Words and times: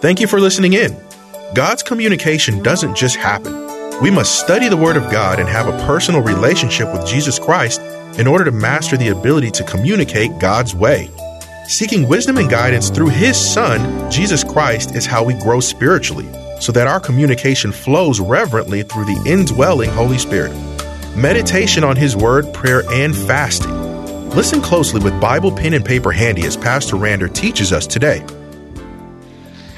Thank 0.00 0.18
you 0.18 0.26
for 0.26 0.40
listening 0.40 0.72
in. 0.72 0.96
God's 1.54 1.82
communication 1.82 2.62
doesn't 2.62 2.96
just 2.96 3.16
happen. 3.16 3.52
We 4.00 4.10
must 4.10 4.40
study 4.40 4.66
the 4.70 4.76
Word 4.76 4.96
of 4.96 5.12
God 5.12 5.38
and 5.38 5.46
have 5.46 5.68
a 5.68 5.86
personal 5.86 6.22
relationship 6.22 6.90
with 6.90 7.06
Jesus 7.06 7.38
Christ 7.38 7.82
in 8.18 8.26
order 8.26 8.46
to 8.46 8.50
master 8.50 8.96
the 8.96 9.08
ability 9.08 9.50
to 9.50 9.64
communicate 9.64 10.38
God's 10.38 10.74
way. 10.74 11.10
Seeking 11.68 12.08
wisdom 12.08 12.38
and 12.38 12.48
guidance 12.48 12.88
through 12.88 13.10
His 13.10 13.36
Son, 13.36 14.10
Jesus 14.10 14.42
Christ, 14.42 14.96
is 14.96 15.04
how 15.04 15.22
we 15.22 15.34
grow 15.34 15.60
spiritually, 15.60 16.26
so 16.60 16.72
that 16.72 16.86
our 16.86 16.98
communication 16.98 17.70
flows 17.70 18.20
reverently 18.20 18.82
through 18.82 19.04
the 19.04 19.22
indwelling 19.26 19.90
Holy 19.90 20.16
Spirit. 20.16 20.56
Meditation 21.14 21.84
on 21.84 21.96
His 21.96 22.16
Word, 22.16 22.54
prayer, 22.54 22.84
and 22.90 23.14
fasting. 23.14 24.30
Listen 24.30 24.62
closely 24.62 25.02
with 25.02 25.20
Bible, 25.20 25.52
pen, 25.52 25.74
and 25.74 25.84
paper 25.84 26.10
handy 26.10 26.46
as 26.46 26.56
Pastor 26.56 26.96
Rander 26.96 27.30
teaches 27.30 27.70
us 27.70 27.86
today. 27.86 28.24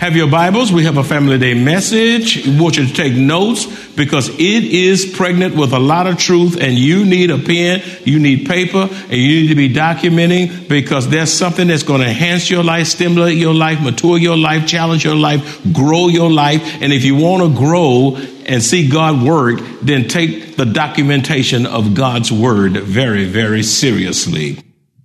Have 0.02 0.16
your 0.16 0.26
Bibles. 0.26 0.72
We 0.72 0.82
have 0.82 0.96
a 0.96 1.04
Family 1.04 1.38
Day 1.38 1.54
message. 1.54 2.44
We 2.44 2.60
want 2.60 2.76
you 2.76 2.88
to 2.88 2.92
take 2.92 3.14
notes 3.14 3.66
because 3.90 4.30
it 4.30 4.40
is 4.40 5.06
pregnant 5.14 5.54
with 5.54 5.72
a 5.72 5.78
lot 5.78 6.08
of 6.08 6.18
truth 6.18 6.60
and 6.60 6.74
you 6.74 7.04
need 7.04 7.30
a 7.30 7.38
pen, 7.38 7.84
you 8.04 8.18
need 8.18 8.48
paper, 8.48 8.88
and 8.90 9.12
you 9.12 9.42
need 9.42 9.48
to 9.50 9.54
be 9.54 9.72
documenting 9.72 10.68
because 10.68 11.08
there's 11.08 11.32
something 11.32 11.68
that's 11.68 11.84
going 11.84 12.00
to 12.00 12.08
enhance 12.08 12.50
your 12.50 12.64
life, 12.64 12.88
stimulate 12.88 13.38
your 13.38 13.54
life, 13.54 13.80
mature 13.80 14.18
your 14.18 14.36
life, 14.36 14.66
challenge 14.66 15.04
your 15.04 15.14
life, 15.14 15.60
grow 15.72 16.08
your 16.08 16.32
life. 16.32 16.82
And 16.82 16.92
if 16.92 17.04
you 17.04 17.14
want 17.14 17.44
to 17.44 17.56
grow 17.56 18.16
and 18.44 18.60
see 18.60 18.88
God 18.88 19.22
work, 19.22 19.60
then 19.82 20.08
take 20.08 20.56
the 20.56 20.66
documentation 20.66 21.64
of 21.64 21.94
God's 21.94 22.32
word 22.32 22.72
very, 22.72 23.26
very 23.26 23.62
seriously 23.62 24.58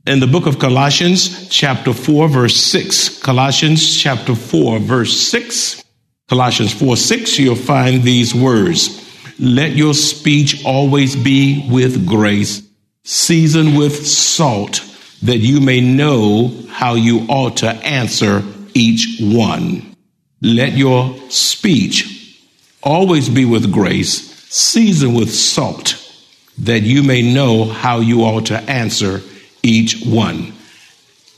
in 0.07 0.21
the 0.21 0.27
book 0.27 0.45
of 0.45 0.57
Colossians, 0.57 1.49
chapter 1.49 1.91
4, 1.91 2.29
verse 2.29 2.55
6. 2.55 3.21
Colossians, 3.21 3.97
chapter 3.97 4.35
4, 4.35 4.79
verse 4.79 5.19
6. 5.29 5.83
Colossians 6.29 6.73
4, 6.73 6.95
6, 6.95 7.39
you'll 7.39 7.55
find 7.55 8.03
these 8.03 8.33
words. 8.33 9.03
Let 9.37 9.71
your 9.71 9.93
speech 9.93 10.63
always 10.65 11.15
be 11.15 11.69
with 11.69 12.07
grace, 12.07 12.65
seasoned 13.03 13.77
with 13.77 14.07
salt, 14.07 14.81
that 15.23 15.39
you 15.39 15.59
may 15.59 15.81
know 15.81 16.53
how 16.69 16.93
you 16.95 17.25
ought 17.27 17.57
to 17.57 17.67
answer 17.67 18.43
each 18.73 19.19
one. 19.19 19.93
Let 20.41 20.73
your 20.73 21.17
speech 21.29 22.39
always 22.81 23.27
be 23.27 23.43
with 23.43 23.73
grace, 23.73 24.31
seasoned 24.49 25.17
with 25.17 25.33
salt, 25.33 25.95
that 26.59 26.83
you 26.83 27.03
may 27.03 27.21
know 27.21 27.65
how 27.65 27.99
you 27.99 28.21
ought 28.21 28.45
to 28.47 28.57
answer 28.57 29.21
each 29.67 30.03
one. 30.05 30.53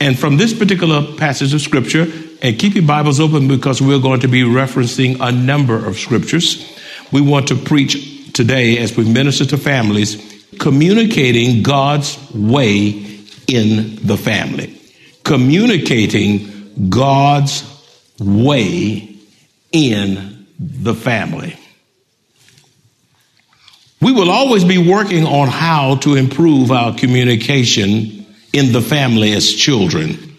And 0.02 0.18
from 0.18 0.38
this 0.38 0.54
particular 0.58 1.16
passage 1.18 1.54
of 1.54 1.62
scripture, 1.62 2.08
and 2.42 2.58
keep 2.58 2.76
your 2.76 2.86
Bibles 2.86 3.20
open 3.20 3.48
because 3.48 3.82
we're 3.82 4.00
going 4.00 4.22
to 4.22 4.30
be 4.30 4.44
referencing 4.44 5.18
a 5.20 5.32
number 5.32 5.76
of 5.76 5.98
scriptures. 5.98 6.66
We 7.12 7.20
want 7.22 7.50
to 7.50 7.56
preach 7.56 8.32
today 8.32 8.78
as 8.78 8.96
we 8.96 9.04
minister 9.04 9.46
to 9.48 9.58
families, 9.58 10.46
communicating 10.58 11.64
God's 11.64 12.18
way 12.34 13.20
in 13.48 13.96
the 14.06 14.16
family. 14.16 14.80
Communicating 15.24 16.90
God's 16.90 17.64
way 18.20 19.18
in 19.74 20.48
the 20.58 20.94
family. 20.94 21.58
We 24.02 24.14
will 24.14 24.32
always 24.32 24.64
be 24.64 24.78
working 24.78 25.26
on 25.26 25.50
how 25.50 25.96
to 25.98 26.16
improve 26.16 26.72
our 26.72 26.96
communication 26.96 28.19
in 28.54 28.72
the 28.72 28.82
family 28.82 29.34
as 29.34 29.54
children. 29.54 30.38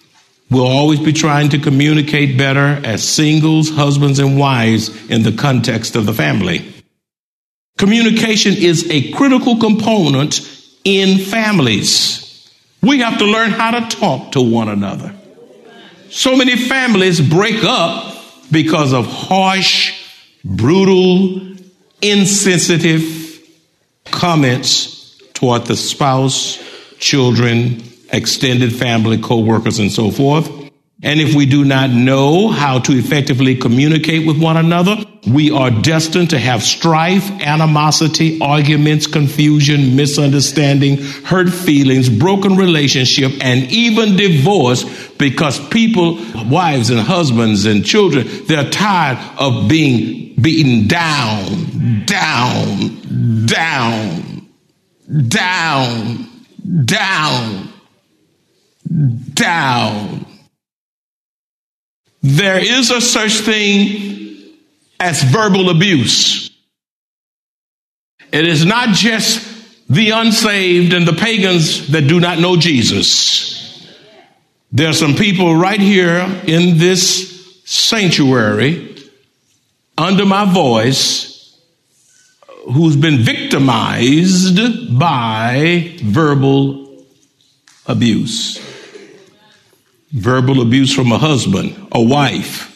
We'll 0.50 0.66
always 0.66 0.98
be 0.98 1.12
trying 1.12 1.50
to 1.50 1.58
communicate 1.58 2.36
better 2.36 2.80
as 2.84 3.08
singles, 3.08 3.70
husbands, 3.70 4.18
and 4.18 4.36
wives 4.36 4.88
in 5.08 5.22
the 5.22 5.32
context 5.32 5.94
of 5.94 6.06
the 6.06 6.12
family. 6.12 6.74
Communication 7.78 8.54
is 8.54 8.90
a 8.90 9.12
critical 9.12 9.58
component 9.58 10.40
in 10.84 11.18
families. 11.18 12.50
We 12.82 12.98
have 12.98 13.18
to 13.18 13.26
learn 13.26 13.50
how 13.50 13.78
to 13.78 13.96
talk 13.96 14.32
to 14.32 14.40
one 14.40 14.68
another. 14.68 15.14
So 16.10 16.36
many 16.36 16.56
families 16.56 17.20
break 17.20 17.62
up 17.62 18.16
because 18.50 18.92
of 18.92 19.06
harsh, 19.06 20.04
brutal, 20.44 21.56
insensitive 22.02 23.02
comments 24.06 25.16
toward 25.34 25.66
the 25.66 25.76
spouse, 25.76 26.58
children, 26.98 27.82
extended 28.12 28.74
family, 28.74 29.18
co-workers, 29.18 29.78
and 29.78 29.90
so 29.90 30.10
forth. 30.10 30.48
And 31.02 31.18
if 31.18 31.34
we 31.34 31.46
do 31.46 31.64
not 31.64 31.88
know 31.88 32.48
how 32.48 32.78
to 32.80 32.92
effectively 32.92 33.56
communicate 33.56 34.26
with 34.26 34.40
one 34.40 34.58
another, 34.58 34.96
we 35.26 35.50
are 35.50 35.70
destined 35.70 36.30
to 36.30 36.38
have 36.38 36.62
strife, 36.62 37.30
animosity, 37.40 38.38
arguments, 38.40 39.06
confusion, 39.06 39.96
misunderstanding, 39.96 40.98
hurt 40.98 41.48
feelings, 41.48 42.10
broken 42.10 42.56
relationship, 42.56 43.32
and 43.40 43.70
even 43.70 44.16
divorce 44.16 44.84
because 45.16 45.58
people, 45.68 46.18
wives 46.50 46.90
and 46.90 47.00
husbands 47.00 47.64
and 47.64 47.84
children, 47.84 48.26
they're 48.46 48.68
tired 48.68 49.18
of 49.38 49.70
being 49.70 50.34
beaten 50.34 50.86
down, 50.86 52.04
down, 52.04 53.46
down, 53.46 54.48
down, 55.28 56.28
down 56.84 57.69
down. 58.90 60.26
There 62.22 62.58
is 62.58 62.90
a 62.90 63.00
such 63.00 63.32
thing 63.40 64.54
as 64.98 65.22
verbal 65.22 65.70
abuse. 65.70 66.50
It 68.32 68.46
is 68.46 68.64
not 68.64 68.94
just 68.94 69.46
the 69.88 70.10
unsaved 70.10 70.92
and 70.92 71.06
the 71.06 71.14
pagans 71.14 71.88
that 71.88 72.02
do 72.02 72.20
not 72.20 72.38
know 72.38 72.56
Jesus. 72.56 73.88
There 74.72 74.88
are 74.88 74.94
some 74.94 75.14
people 75.14 75.56
right 75.56 75.80
here 75.80 76.42
in 76.46 76.78
this 76.78 77.62
sanctuary 77.64 78.96
under 79.98 80.24
my 80.24 80.52
voice 80.52 81.58
who's 82.72 82.96
been 82.96 83.18
victimized 83.18 84.98
by 84.98 85.96
verbal 86.02 87.04
abuse 87.86 88.69
verbal 90.12 90.60
abuse 90.60 90.92
from 90.92 91.12
a 91.12 91.18
husband, 91.18 91.88
a 91.92 92.02
wife. 92.02 92.66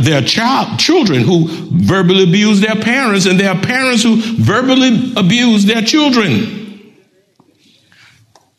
There 0.00 0.22
are 0.22 0.24
child, 0.24 0.78
children 0.78 1.22
who 1.22 1.48
verbally 1.48 2.22
abuse 2.22 2.60
their 2.60 2.76
parents, 2.76 3.26
and 3.26 3.38
there 3.38 3.50
are 3.50 3.60
parents 3.60 4.02
who 4.02 4.16
verbally 4.16 5.12
abuse 5.16 5.64
their 5.64 5.82
children. 5.82 6.94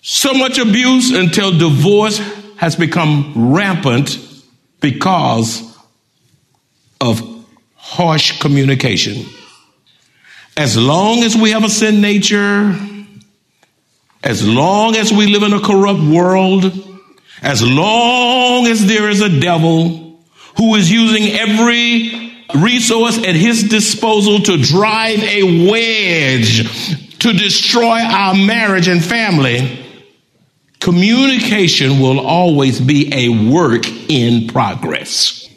So 0.02 0.34
much 0.34 0.58
abuse 0.58 1.12
until 1.12 1.58
divorce 1.58 2.20
has 2.58 2.76
become 2.76 3.54
rampant 3.54 4.18
because 4.82 5.64
of 7.00 7.22
harsh 7.76 8.40
communication. 8.40 9.26
As 10.58 10.78
long 10.78 11.24
as 11.24 11.38
we 11.38 11.52
have 11.52 11.64
a 11.64 11.70
sin 11.70 12.02
nature, 12.02 12.76
as 14.24 14.46
long 14.46 14.96
as 14.96 15.14
we 15.14 15.28
live 15.28 15.44
in 15.44 15.54
a 15.54 15.62
corrupt 15.62 16.02
world, 16.02 16.89
as 17.42 17.64
long 17.66 18.68
as 18.68 18.86
there 18.86 19.10
is 19.10 19.22
a 19.22 19.40
devil 19.40 20.20
who 20.58 20.76
is 20.76 20.92
using 20.92 21.34
every 21.34 22.34
resource 22.56 23.18
at 23.20 23.36
his 23.36 23.64
disposal 23.64 24.40
to 24.40 24.58
drive 24.58 25.20
a 25.24 25.70
wedge 25.70 27.18
to 27.20 27.34
destroy 27.34 28.00
our 28.00 28.34
marriage 28.34 28.88
and 28.88 29.04
family, 29.04 29.86
communication 30.80 32.00
will 32.00 32.20
always 32.20 32.80
be 32.80 33.12
a 33.14 33.52
work 33.52 33.86
in 34.10 34.48
progress. 34.48 35.48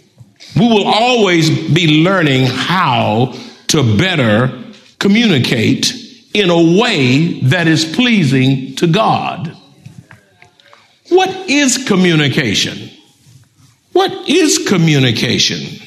We 0.55 0.67
will 0.67 0.87
always 0.87 1.49
be 1.73 2.05
learning 2.05 2.47
how 2.47 3.35
to 3.69 3.97
better 3.97 4.63
communicate 4.99 5.93
in 6.35 6.51
a 6.51 6.81
way 6.81 7.41
that 7.41 7.67
is 7.67 7.85
pleasing 7.85 8.75
to 8.77 8.87
God. 8.87 9.57
What 11.15 11.51
is 11.51 11.87
communication? 11.87 12.91
What 13.93 14.29
is 14.29 14.67
communication? 14.67 15.87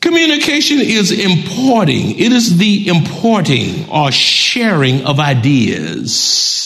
Communication 0.00 0.78
is 0.80 1.10
importing. 1.10 2.18
It 2.18 2.32
is 2.32 2.58
the 2.58 2.88
importing 2.88 3.88
or 3.88 4.10
sharing 4.12 5.04
of 5.04 5.18
ideas. 5.20 6.62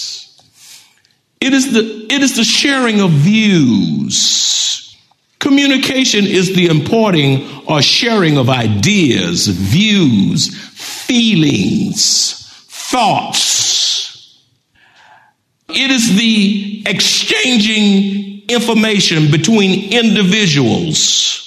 It 1.41 1.53
is 1.53 1.73
the, 1.73 2.07
it 2.11 2.23
is 2.23 2.37
the 2.37 2.45
sharing 2.45 3.01
of 3.01 3.11
views. 3.11 4.97
Communication 5.39 6.27
is 6.27 6.55
the 6.55 6.67
importing 6.67 7.47
or 7.67 7.81
sharing 7.81 8.37
of 8.37 8.49
ideas, 8.49 9.47
views, 9.47 10.49
feelings, 10.75 12.33
thoughts, 12.69 13.96
it 15.77 15.91
is 15.91 16.17
the 16.17 16.83
exchanging 16.87 18.43
information 18.49 19.31
between 19.31 19.93
individuals 19.93 21.47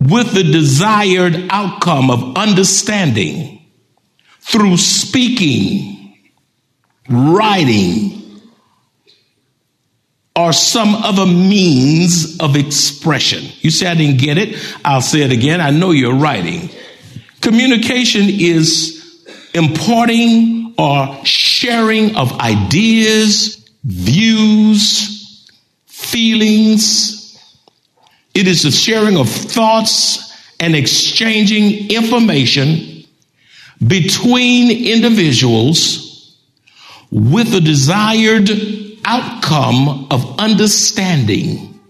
with 0.00 0.32
the 0.32 0.44
desired 0.44 1.46
outcome 1.50 2.10
of 2.10 2.36
understanding 2.36 3.66
through 4.40 4.76
speaking, 4.76 6.14
writing, 7.08 8.40
or 10.36 10.52
some 10.52 10.94
other 10.94 11.26
means 11.26 12.38
of 12.38 12.54
expression. 12.54 13.44
You 13.60 13.70
say 13.70 13.88
I 13.88 13.94
didn't 13.94 14.20
get 14.20 14.38
it. 14.38 14.56
I'll 14.84 15.00
say 15.00 15.22
it 15.22 15.32
again. 15.32 15.60
I 15.60 15.70
know 15.70 15.90
you're 15.90 16.14
writing. 16.14 16.70
Communication 17.40 18.26
is 18.28 18.94
imparting 19.54 20.74
or 20.78 21.24
sharing 21.24 21.47
of 21.66 22.32
ideas, 22.40 23.68
views, 23.84 25.48
feelings. 25.86 27.38
It 28.34 28.46
is 28.46 28.62
the 28.62 28.70
sharing 28.70 29.16
of 29.16 29.28
thoughts 29.28 30.36
and 30.60 30.74
exchanging 30.74 31.90
information 31.90 33.04
between 33.86 34.86
individuals 34.86 36.36
with 37.10 37.50
the 37.50 37.60
desired 37.60 38.50
outcome 39.04 40.08
of 40.10 40.38
understanding 40.38 41.80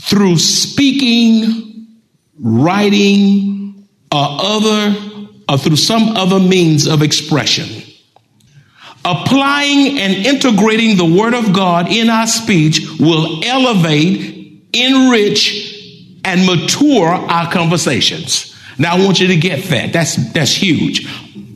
through 0.00 0.38
speaking, 0.38 1.86
writing, 2.38 3.88
or 4.12 4.26
other 4.40 4.96
or 5.48 5.58
through 5.58 5.76
some 5.76 6.16
other 6.16 6.38
means 6.38 6.86
of 6.86 7.02
expression. 7.02 7.91
Applying 9.04 9.98
and 9.98 10.14
integrating 10.14 10.96
the 10.96 11.04
Word 11.04 11.34
of 11.34 11.52
God 11.52 11.88
in 11.88 12.08
our 12.08 12.26
speech 12.26 12.86
will 13.00 13.42
elevate, 13.44 14.62
enrich, 14.72 16.20
and 16.24 16.46
mature 16.46 17.08
our 17.08 17.50
conversations. 17.50 18.54
Now 18.78 18.96
I 18.96 19.04
want 19.04 19.20
you 19.20 19.28
to 19.28 19.36
get 19.36 19.64
that. 19.70 19.92
That's 19.92 20.32
that's 20.32 20.54
huge. 20.54 21.06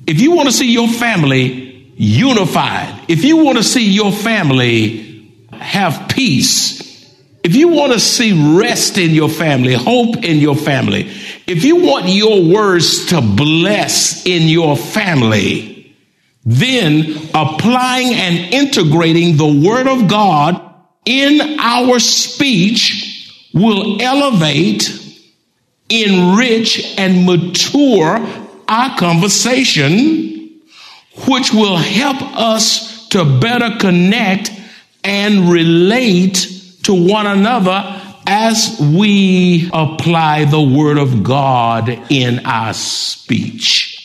If 0.06 0.20
you 0.20 0.32
want 0.32 0.48
to 0.48 0.52
see 0.52 0.72
your 0.72 0.88
family 0.88 1.92
unified, 1.96 3.04
if 3.08 3.24
you 3.24 3.38
want 3.38 3.58
to 3.58 3.64
see 3.64 3.90
your 3.90 4.12
family 4.12 5.32
have 5.52 6.08
peace, 6.08 6.82
if 7.42 7.54
you 7.54 7.68
want 7.68 7.92
to 7.92 8.00
see 8.00 8.58
rest 8.58 8.98
in 8.98 9.12
your 9.12 9.28
family, 9.28 9.74
hope 9.74 10.16
in 10.24 10.38
your 10.38 10.56
family, 10.56 11.12
if 11.46 11.64
you 11.64 11.84
want 11.84 12.06
your 12.08 12.42
words 12.42 13.06
to 13.06 13.20
bless 13.20 14.26
in 14.26 14.48
your 14.48 14.76
family, 14.76 15.75
then 16.46 17.28
applying 17.34 18.14
and 18.14 18.54
integrating 18.54 19.36
the 19.36 19.68
word 19.68 19.88
of 19.88 20.08
God 20.08 20.62
in 21.04 21.58
our 21.58 21.98
speech 21.98 23.32
will 23.52 24.00
elevate, 24.00 24.88
enrich, 25.90 26.94
and 26.96 27.26
mature 27.26 28.24
our 28.68 28.96
conversation, 28.96 30.60
which 31.26 31.52
will 31.52 31.76
help 31.76 32.22
us 32.22 33.08
to 33.08 33.24
better 33.40 33.76
connect 33.78 34.52
and 35.02 35.50
relate 35.50 36.46
to 36.84 36.94
one 36.94 37.26
another 37.26 38.02
as 38.28 38.78
we 38.80 39.68
apply 39.72 40.44
the 40.44 40.60
word 40.60 40.98
of 40.98 41.24
God 41.24 41.88
in 42.10 42.44
our 42.46 42.72
speech. 42.72 43.95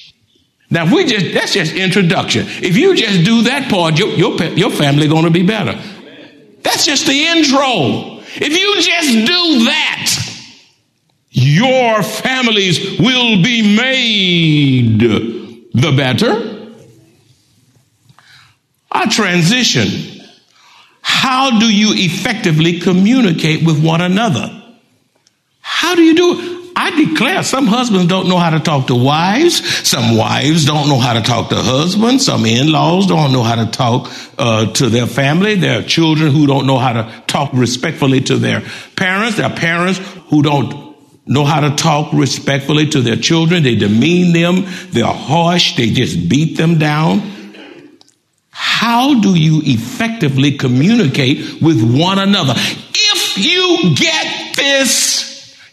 Now, 0.72 0.86
if 0.86 0.92
we 0.92 1.06
just, 1.06 1.34
that's 1.34 1.54
just 1.54 1.74
introduction. 1.74 2.46
If 2.48 2.78
you 2.78 2.96
just 2.96 3.26
do 3.26 3.44
that 3.44 3.70
part, 3.70 4.00
your, 4.00 4.10
your, 4.10 4.42
your 4.44 4.72
family 4.72 5.08
going 5.08 5.26
to 5.26 5.30
be 5.30 5.44
better. 5.44 5.80
That's 6.62 6.86
just 6.86 7.06
the 7.06 7.26
intro. 7.26 8.22
If 8.34 8.58
you 8.58 8.82
just 8.82 9.28
do 9.28 9.66
that, 9.66 10.18
your 11.30 12.02
families 12.02 13.00
will 13.00 13.44
be 13.44 13.76
made 13.76 15.00
the 15.74 15.92
better. 15.96 16.48
Our 18.92 19.08
transition 19.08 20.22
how 21.02 21.60
do 21.60 21.72
you 21.72 21.94
effectively 21.94 22.80
communicate 22.80 23.64
with 23.66 23.84
one 23.84 24.02
another? 24.02 24.50
How 25.60 25.96
do 25.96 26.02
you 26.02 26.16
do 26.16 26.40
it? 26.40 26.61
I 26.84 27.06
declare 27.06 27.44
some 27.44 27.68
husbands 27.68 28.08
don't 28.08 28.28
know 28.28 28.40
how 28.40 28.50
to 28.50 28.60
talk 28.60 28.88
to 28.88 28.96
wives. 28.96 29.88
Some 29.88 30.18
wives 30.18 30.66
don't 30.66 30.90
know 30.90 30.98
how 30.98 31.14
to 31.14 31.22
talk 31.22 31.50
to 31.50 31.56
husbands. 31.56 32.26
Some 32.26 32.44
in-laws 32.44 33.06
don't 33.06 33.32
know 33.32 33.44
how 33.44 33.64
to 33.64 33.70
talk 33.70 34.10
uh, 34.40 34.66
to 34.74 34.90
their 34.90 35.06
family. 35.06 35.54
There 35.54 35.80
are 35.80 35.84
children 35.84 36.32
who 36.32 36.48
don't 36.48 36.66
know 36.66 36.80
how 36.80 36.94
to 36.94 37.24
talk 37.28 37.52
respectfully 37.54 38.22
to 38.22 38.38
their 38.38 38.64
parents. 38.96 39.38
There 39.38 39.46
are 39.46 39.56
parents 39.56 40.00
who 40.30 40.42
don't 40.42 40.98
know 41.28 41.46
how 41.46 41.60
to 41.60 41.76
talk 41.76 42.14
respectfully 42.14 42.88
to 42.88 43.02
their 43.02 43.18
children. 43.18 43.62
They 43.62 43.76
demean 43.76 44.34
them. 44.34 44.66
They're 44.90 45.06
harsh. 45.06 45.76
They 45.76 45.92
just 45.92 46.28
beat 46.30 46.58
them 46.58 46.80
down. 46.80 47.22
How 48.50 49.22
do 49.22 49.36
you 49.36 49.62
effectively 49.64 50.58
communicate 50.58 51.62
with 51.62 51.80
one 51.96 52.18
another? 52.18 52.56
If 52.58 53.38
you 53.38 53.94
get 53.96 54.56
this, 54.56 55.11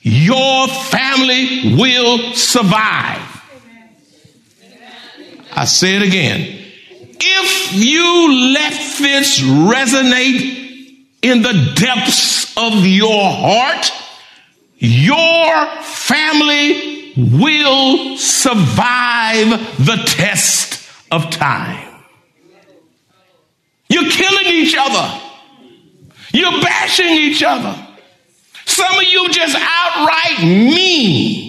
your 0.08 0.68
family 0.68 1.76
will 1.76 2.32
survive. 2.34 3.20
I 5.54 5.64
say 5.66 5.96
it 5.96 6.02
again. 6.02 6.64
If 7.20 7.74
you 7.74 8.52
let 8.54 8.72
this 8.72 9.40
resonate 9.40 11.06
in 11.20 11.42
the 11.42 11.72
depths 11.74 12.56
of 12.56 12.86
your 12.86 13.30
heart, 13.30 13.92
your 14.76 15.66
family 15.82 17.12
will 17.16 18.16
survive 18.16 19.50
the 19.84 20.02
test 20.06 20.88
of 21.10 21.28
time. 21.30 22.02
You're 23.88 24.08
killing 24.08 24.46
each 24.46 24.76
other. 24.78 25.20
You're 26.32 26.60
bashing 26.62 27.10
each 27.10 27.42
other. 27.42 27.87
Some 28.68 28.98
of 28.98 29.02
you 29.02 29.30
just 29.30 29.56
outright 29.58 30.42
mean. 30.42 31.48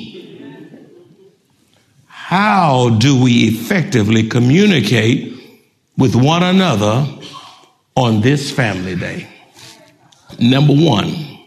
How 2.07 2.89
do 2.89 3.21
we 3.21 3.49
effectively 3.49 4.29
communicate 4.29 5.33
with 5.97 6.15
one 6.15 6.43
another 6.43 7.05
on 7.95 8.21
this 8.21 8.51
family 8.51 8.95
day? 8.95 9.27
Number 10.39 10.73
one, 10.73 11.39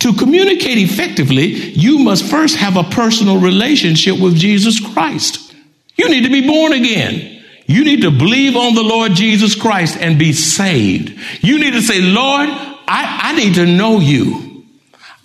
to 0.00 0.12
communicate 0.12 0.76
effectively, 0.78 1.46
you 1.46 2.00
must 2.00 2.24
first 2.24 2.56
have 2.56 2.76
a 2.76 2.84
personal 2.84 3.38
relationship 3.38 4.20
with 4.20 4.36
Jesus 4.36 4.78
Christ. 4.92 5.54
You 5.96 6.10
need 6.10 6.24
to 6.24 6.30
be 6.30 6.46
born 6.46 6.72
again. 6.72 7.42
You 7.66 7.84
need 7.84 8.02
to 8.02 8.10
believe 8.10 8.56
on 8.56 8.74
the 8.74 8.82
Lord 8.82 9.12
Jesus 9.12 9.54
Christ 9.54 9.96
and 9.96 10.18
be 10.18 10.34
saved. 10.34 11.18
You 11.40 11.58
need 11.58 11.72
to 11.72 11.80
say, 11.80 12.02
Lord, 12.02 12.50
I, 12.50 13.20
I 13.22 13.36
need 13.36 13.54
to 13.54 13.64
know 13.64 14.00
you. 14.00 14.51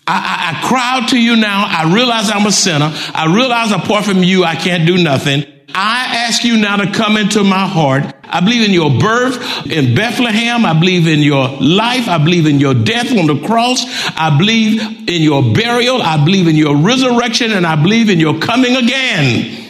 I, 0.07 0.15
I, 0.15 0.57
I 0.57 0.67
cry 0.67 1.07
to 1.09 1.19
you 1.19 1.35
now. 1.35 1.65
I 1.67 1.93
realize 1.93 2.29
I'm 2.29 2.45
a 2.45 2.51
sinner. 2.51 2.91
I 3.13 3.33
realize 3.35 3.71
apart 3.71 4.05
from 4.05 4.23
you, 4.23 4.43
I 4.43 4.55
can't 4.55 4.87
do 4.87 5.01
nothing. 5.01 5.43
I 5.75 6.25
ask 6.25 6.43
you 6.43 6.57
now 6.57 6.77
to 6.77 6.91
come 6.91 7.17
into 7.17 7.43
my 7.43 7.67
heart. 7.67 8.15
I 8.23 8.39
believe 8.39 8.67
in 8.67 8.73
your 8.73 8.89
birth 8.99 9.67
in 9.67 9.95
Bethlehem. 9.95 10.65
I 10.65 10.73
believe 10.79 11.07
in 11.07 11.19
your 11.19 11.49
life. 11.59 12.07
I 12.07 12.17
believe 12.17 12.45
in 12.45 12.59
your 12.59 12.73
death 12.73 13.11
on 13.11 13.27
the 13.27 13.45
cross. 13.45 13.83
I 14.17 14.35
believe 14.37 14.81
in 14.81 15.21
your 15.21 15.53
burial. 15.53 16.01
I 16.01 16.23
believe 16.23 16.47
in 16.47 16.55
your 16.55 16.77
resurrection 16.77 17.51
and 17.51 17.67
I 17.67 17.75
believe 17.75 18.09
in 18.09 18.19
your 18.19 18.39
coming 18.39 18.75
again. 18.75 19.67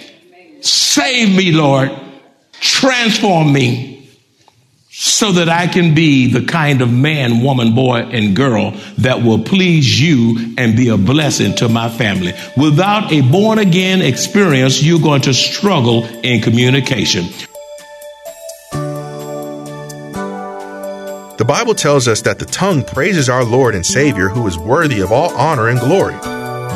Save 0.62 1.36
me, 1.36 1.52
Lord. 1.52 1.92
Transform 2.60 3.52
me 3.52 3.97
so 5.00 5.32
that 5.34 5.48
I 5.48 5.68
can 5.68 5.94
be 5.94 6.26
the 6.26 6.42
kind 6.42 6.82
of 6.82 6.92
man, 6.92 7.44
woman, 7.44 7.76
boy, 7.76 7.98
and 8.00 8.36
girl 8.36 8.72
that 8.98 9.22
will 9.22 9.44
please 9.44 10.02
you 10.02 10.56
and 10.58 10.76
be 10.76 10.90
a 10.90 10.98
blessing 10.98 11.54
to 11.58 11.70
my 11.70 11.88
family. 11.88 12.34
Without 12.58 13.12
a 13.12 13.22
born 13.22 13.60
again 13.60 14.02
experience, 14.02 14.82
you're 14.82 15.00
going 15.00 15.22
to 15.22 15.36
struggle 15.36 16.04
in 16.24 16.42
communication. 16.42 17.26
The 21.38 21.46
Bible 21.48 21.76
tells 21.76 22.08
us 22.08 22.24
that 22.24 22.40
the 22.40 22.46
tongue 22.46 22.84
praises 22.84 23.30
our 23.30 23.46
Lord 23.46 23.76
and 23.76 23.86
Savior 23.86 24.30
who 24.30 24.48
is 24.48 24.58
worthy 24.58 25.02
of 25.02 25.12
all 25.12 25.30
honor 25.36 25.68
and 25.68 25.80
glory. 25.80 26.16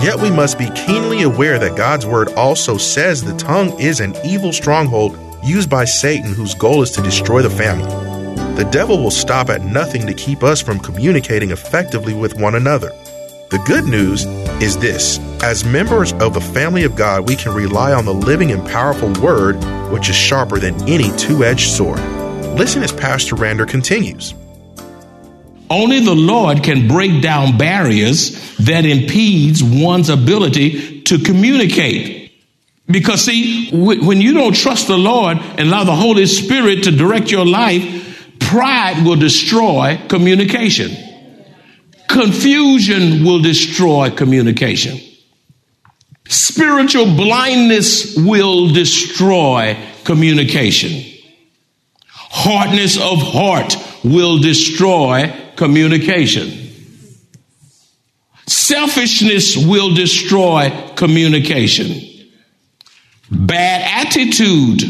Yet 0.05 0.19
we 0.21 0.29
must 0.29 0.59
be 0.59 0.69
keenly 0.75 1.23
aware 1.23 1.57
that 1.57 1.75
God's 1.75 2.05
word 2.05 2.31
also 2.33 2.77
says 2.77 3.23
the 3.23 3.35
tongue 3.35 3.79
is 3.79 3.99
an 3.99 4.15
evil 4.23 4.53
stronghold 4.53 5.17
used 5.43 5.71
by 5.71 5.85
Satan 5.85 6.33
whose 6.33 6.53
goal 6.53 6.83
is 6.83 6.91
to 6.91 7.01
destroy 7.01 7.41
the 7.41 7.49
family. 7.49 8.10
The 8.55 8.69
devil 8.71 9.01
will 9.01 9.11
stop 9.11 9.49
at 9.49 9.63
nothing 9.63 10.05
to 10.07 10.13
keep 10.13 10.43
us 10.43 10.61
from 10.61 10.79
communicating 10.79 11.51
effectively 11.51 12.13
with 12.13 12.35
one 12.35 12.55
another. 12.55 12.89
The 13.49 13.61
good 13.65 13.85
news 13.85 14.25
is 14.61 14.77
this 14.77 15.19
as 15.41 15.65
members 15.65 16.13
of 16.13 16.33
the 16.33 16.41
family 16.41 16.83
of 16.83 16.95
God, 16.95 17.27
we 17.27 17.35
can 17.35 17.53
rely 17.53 17.93
on 17.93 18.05
the 18.05 18.13
living 18.13 18.51
and 18.51 18.65
powerful 18.67 19.11
word, 19.21 19.55
which 19.91 20.09
is 20.09 20.15
sharper 20.15 20.59
than 20.59 20.87
any 20.87 21.15
two 21.17 21.43
edged 21.43 21.71
sword. 21.71 21.99
Listen 22.57 22.83
as 22.83 22.91
Pastor 22.91 23.35
Rander 23.35 23.67
continues. 23.67 24.33
Only 25.69 26.01
the 26.01 26.13
Lord 26.13 26.63
can 26.63 26.87
break 26.87 27.21
down 27.21 27.57
barriers 27.57 28.57
that 28.57 28.85
impedes 28.85 29.63
one's 29.63 30.09
ability 30.09 31.01
to 31.03 31.17
communicate. 31.17 32.33
Because 32.87 33.21
see, 33.21 33.69
when 33.71 34.19
you 34.19 34.33
don't 34.33 34.55
trust 34.55 34.87
the 34.87 34.97
Lord 34.97 35.37
and 35.37 35.61
allow 35.61 35.85
the 35.85 35.95
Holy 35.95 36.25
Spirit 36.25 36.83
to 36.83 36.91
direct 36.91 37.31
your 37.31 37.45
life, 37.45 38.10
pride 38.51 39.05
will 39.05 39.15
destroy 39.15 39.97
communication. 40.09 40.91
Confusion 42.09 43.23
will 43.23 43.41
destroy 43.41 44.09
communication. 44.09 44.99
Spiritual 46.27 47.05
blindness 47.15 48.17
will 48.17 48.67
destroy 48.73 49.77
communication. 50.03 51.01
Hardness 52.09 52.97
of 52.97 53.19
heart 53.19 53.77
will 54.03 54.39
destroy 54.39 55.33
communication. 55.55 56.51
Selfishness 58.47 59.55
will 59.55 59.93
destroy 59.93 60.69
communication. 60.97 62.01
Bad 63.31 64.07
attitude 64.07 64.83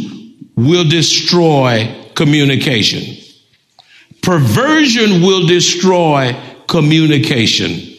will 0.55 0.89
destroy 0.89 2.09
communication. 2.15 3.20
Perversion 4.31 5.23
will 5.23 5.45
destroy 5.45 6.33
communication. 6.65 7.97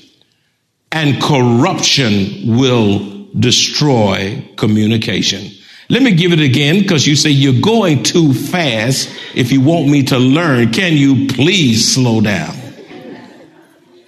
And 0.90 1.22
corruption 1.22 2.56
will 2.56 3.26
destroy 3.38 4.42
communication. 4.56 5.50
Let 5.90 6.00
me 6.00 6.12
give 6.12 6.32
it 6.32 6.40
again 6.40 6.80
because 6.80 7.06
you 7.06 7.16
say 7.16 7.28
you're 7.28 7.60
going 7.60 8.02
too 8.02 8.32
fast. 8.32 9.10
If 9.34 9.52
you 9.52 9.60
want 9.60 9.88
me 9.88 10.04
to 10.04 10.18
learn, 10.18 10.72
can 10.72 10.94
you 10.94 11.26
please 11.26 11.94
slow 11.94 12.22
down? 12.22 12.56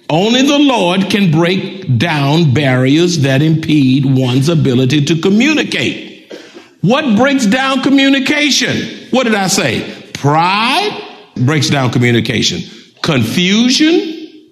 Only 0.09 0.41
the 0.41 0.57
Lord 0.57 1.11
can 1.11 1.29
break 1.29 1.99
down 1.99 2.55
barriers 2.55 3.19
that 3.19 3.43
impede 3.43 4.03
one's 4.03 4.49
ability 4.49 5.05
to 5.05 5.21
communicate. 5.21 6.33
What 6.81 7.17
breaks 7.17 7.45
down 7.45 7.83
communication? 7.83 9.09
What 9.11 9.25
did 9.25 9.35
I 9.35 9.45
say? 9.45 10.09
Pride 10.13 11.04
breaks 11.35 11.69
down 11.69 11.91
communication. 11.91 12.61
Confusion, 13.01 14.51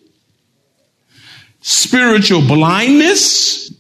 spiritual 1.62 2.42
blindness, 2.42 3.74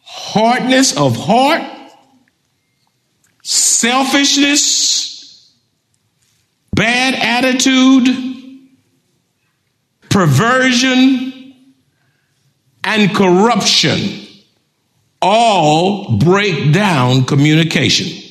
hardness 0.00 0.96
of 0.96 1.16
heart, 1.16 1.62
selfishness, 3.42 5.54
bad 6.74 7.14
attitude, 7.14 8.68
perversion, 10.10 11.32
and 12.84 13.14
corruption 13.14 14.26
all 15.20 16.18
break 16.18 16.72
down 16.72 17.24
communication. 17.24 18.21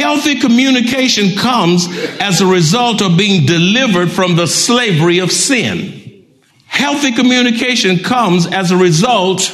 Healthy 0.00 0.40
communication 0.40 1.36
comes 1.36 1.86
as 2.20 2.40
a 2.40 2.46
result 2.46 3.02
of 3.02 3.18
being 3.18 3.44
delivered 3.44 4.10
from 4.10 4.34
the 4.34 4.46
slavery 4.46 5.18
of 5.18 5.30
sin. 5.30 6.24
Healthy 6.64 7.12
communication 7.12 7.98
comes 7.98 8.46
as 8.46 8.70
a 8.70 8.78
result 8.78 9.52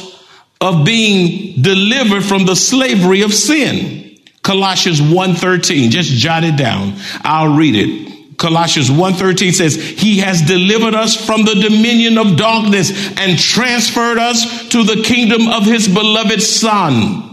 of 0.61 0.85
being 0.85 1.61
delivered 1.61 2.25
from 2.25 2.47
the 2.47 2.55
slavery 2.55 3.23
of 3.23 3.35
sin. 3.35 4.19
Colossians 4.43 5.03
1:13, 5.03 5.91
just 5.91 6.13
jot 6.13 6.45
it 6.45 6.57
down. 6.57 6.95
I'll 7.25 7.57
read 7.57 7.75
it. 7.75 8.39
Colossians 8.39 8.89
1:13 8.89 9.53
says, 9.53 9.75
"He 9.75 10.19
has 10.19 10.43
delivered 10.43 10.95
us 10.95 11.17
from 11.17 11.45
the 11.45 11.57
dominion 11.57 12.19
of 12.19 12.37
darkness 12.37 12.93
and 13.17 13.37
transferred 13.37 14.19
us 14.19 14.47
to 14.69 14.85
the 14.85 15.03
kingdom 15.03 15.49
of 15.49 15.67
his 15.67 15.89
beloved 15.89 16.41
son." 16.41 17.26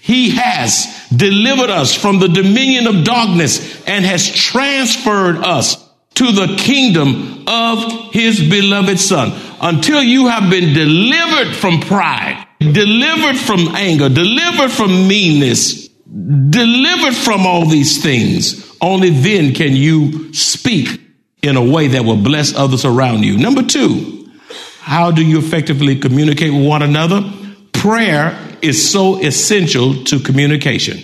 He 0.00 0.30
has 0.30 1.08
delivered 1.14 1.70
us 1.70 1.94
from 1.94 2.18
the 2.18 2.28
dominion 2.28 2.86
of 2.86 3.04
darkness 3.04 3.82
and 3.86 4.04
has 4.04 4.28
transferred 4.28 5.36
us 5.36 5.88
to 6.14 6.32
the 6.32 6.56
kingdom 6.58 7.44
of 7.46 8.12
his 8.12 8.40
beloved 8.40 8.98
son. 8.98 9.32
Until 9.60 10.02
you 10.02 10.28
have 10.28 10.50
been 10.50 10.74
delivered 10.74 11.54
from 11.54 11.80
pride, 11.80 12.46
delivered 12.58 13.36
from 13.36 13.74
anger, 13.76 14.08
delivered 14.08 14.70
from 14.70 15.06
meanness, 15.06 15.88
delivered 15.88 17.14
from 17.14 17.46
all 17.46 17.66
these 17.66 18.02
things, 18.02 18.76
only 18.80 19.10
then 19.10 19.54
can 19.54 19.76
you 19.76 20.32
speak 20.32 21.00
in 21.42 21.56
a 21.56 21.64
way 21.64 21.88
that 21.88 22.04
will 22.04 22.22
bless 22.22 22.54
others 22.54 22.84
around 22.84 23.22
you. 23.22 23.36
Number 23.38 23.62
two, 23.62 24.30
how 24.80 25.10
do 25.10 25.24
you 25.24 25.38
effectively 25.38 25.96
communicate 25.96 26.52
with 26.52 26.66
one 26.66 26.82
another? 26.82 27.30
Prayer 27.72 28.49
is 28.62 28.90
so 28.90 29.18
essential 29.20 30.04
to 30.04 30.20
communication. 30.20 30.98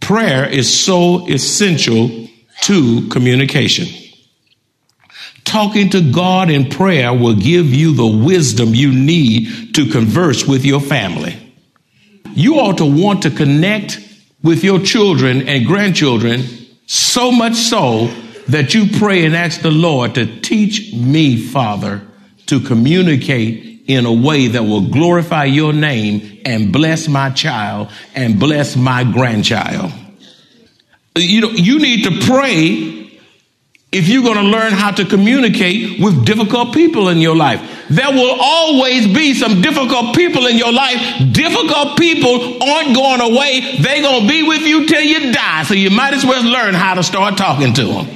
Prayer 0.00 0.48
is 0.48 0.72
so 0.72 1.26
essential 1.28 2.28
to 2.62 3.08
communication. 3.08 3.86
Talking 5.44 5.90
to 5.90 6.12
God 6.12 6.50
in 6.50 6.68
prayer 6.68 7.12
will 7.12 7.34
give 7.34 7.66
you 7.66 7.94
the 7.94 8.06
wisdom 8.06 8.74
you 8.74 8.92
need 8.92 9.74
to 9.74 9.86
converse 9.86 10.46
with 10.46 10.64
your 10.64 10.80
family. 10.80 11.36
You 12.32 12.60
ought 12.60 12.78
to 12.78 12.86
want 12.86 13.22
to 13.22 13.30
connect 13.30 13.98
with 14.42 14.62
your 14.62 14.80
children 14.80 15.48
and 15.48 15.66
grandchildren 15.66 16.44
so 16.86 17.30
much 17.32 17.54
so 17.54 18.06
that 18.48 18.74
you 18.74 18.86
pray 18.98 19.24
and 19.24 19.34
ask 19.34 19.60
the 19.60 19.70
Lord 19.70 20.14
to 20.16 20.40
teach 20.40 20.92
me, 20.92 21.36
Father, 21.36 22.02
to 22.46 22.60
communicate 22.60 23.69
in 23.86 24.06
a 24.06 24.12
way 24.12 24.48
that 24.48 24.62
will 24.62 24.88
glorify 24.88 25.44
your 25.44 25.72
name 25.72 26.40
and 26.44 26.72
bless 26.72 27.08
my 27.08 27.30
child 27.30 27.90
and 28.14 28.38
bless 28.38 28.76
my 28.76 29.04
grandchild. 29.04 29.92
You 31.16 31.40
know, 31.40 31.50
you 31.50 31.78
need 31.80 32.04
to 32.04 32.20
pray 32.26 33.00
if 33.92 34.08
you're 34.08 34.22
going 34.22 34.36
to 34.36 34.42
learn 34.42 34.72
how 34.72 34.92
to 34.92 35.04
communicate 35.04 36.00
with 36.00 36.24
difficult 36.24 36.72
people 36.72 37.08
in 37.08 37.18
your 37.18 37.34
life. 37.34 37.60
There 37.88 38.10
will 38.10 38.38
always 38.40 39.08
be 39.08 39.34
some 39.34 39.60
difficult 39.60 40.14
people 40.14 40.46
in 40.46 40.56
your 40.56 40.72
life. 40.72 41.32
Difficult 41.32 41.98
people 41.98 42.62
aren't 42.62 42.94
going 42.94 43.20
away. 43.20 43.78
They're 43.80 44.02
going 44.02 44.22
to 44.22 44.28
be 44.28 44.44
with 44.44 44.62
you 44.62 44.86
till 44.86 45.02
you 45.02 45.32
die. 45.32 45.64
So 45.64 45.74
you 45.74 45.90
might 45.90 46.14
as 46.14 46.24
well 46.24 46.44
learn 46.44 46.74
how 46.74 46.94
to 46.94 47.02
start 47.02 47.36
talking 47.36 47.72
to 47.74 47.84
them. 47.84 48.06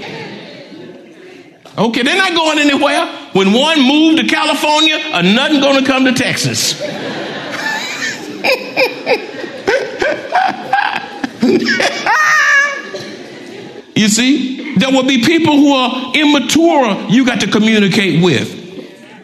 Okay, 1.77 2.03
they're 2.03 2.17
not 2.17 2.35
going 2.35 2.61
anywhere. 2.61 3.24
When 3.35 3.53
one 3.53 3.83
moved 3.83 4.19
to 4.19 4.27
California, 4.29 4.97
another 5.13 5.81
to 5.81 5.85
come 5.85 6.05
to 6.05 6.13
Texas. 6.13 6.81
you 13.97 14.07
see, 14.07 14.77
there 14.77 14.93
will 14.93 15.03
be 15.03 15.25
people 15.25 15.57
who 15.57 15.73
are 15.73 16.13
immature 16.15 17.11
you 17.11 17.27
got 17.27 17.41
to 17.41 17.51
communicate 17.51 18.23
with. 18.23 18.63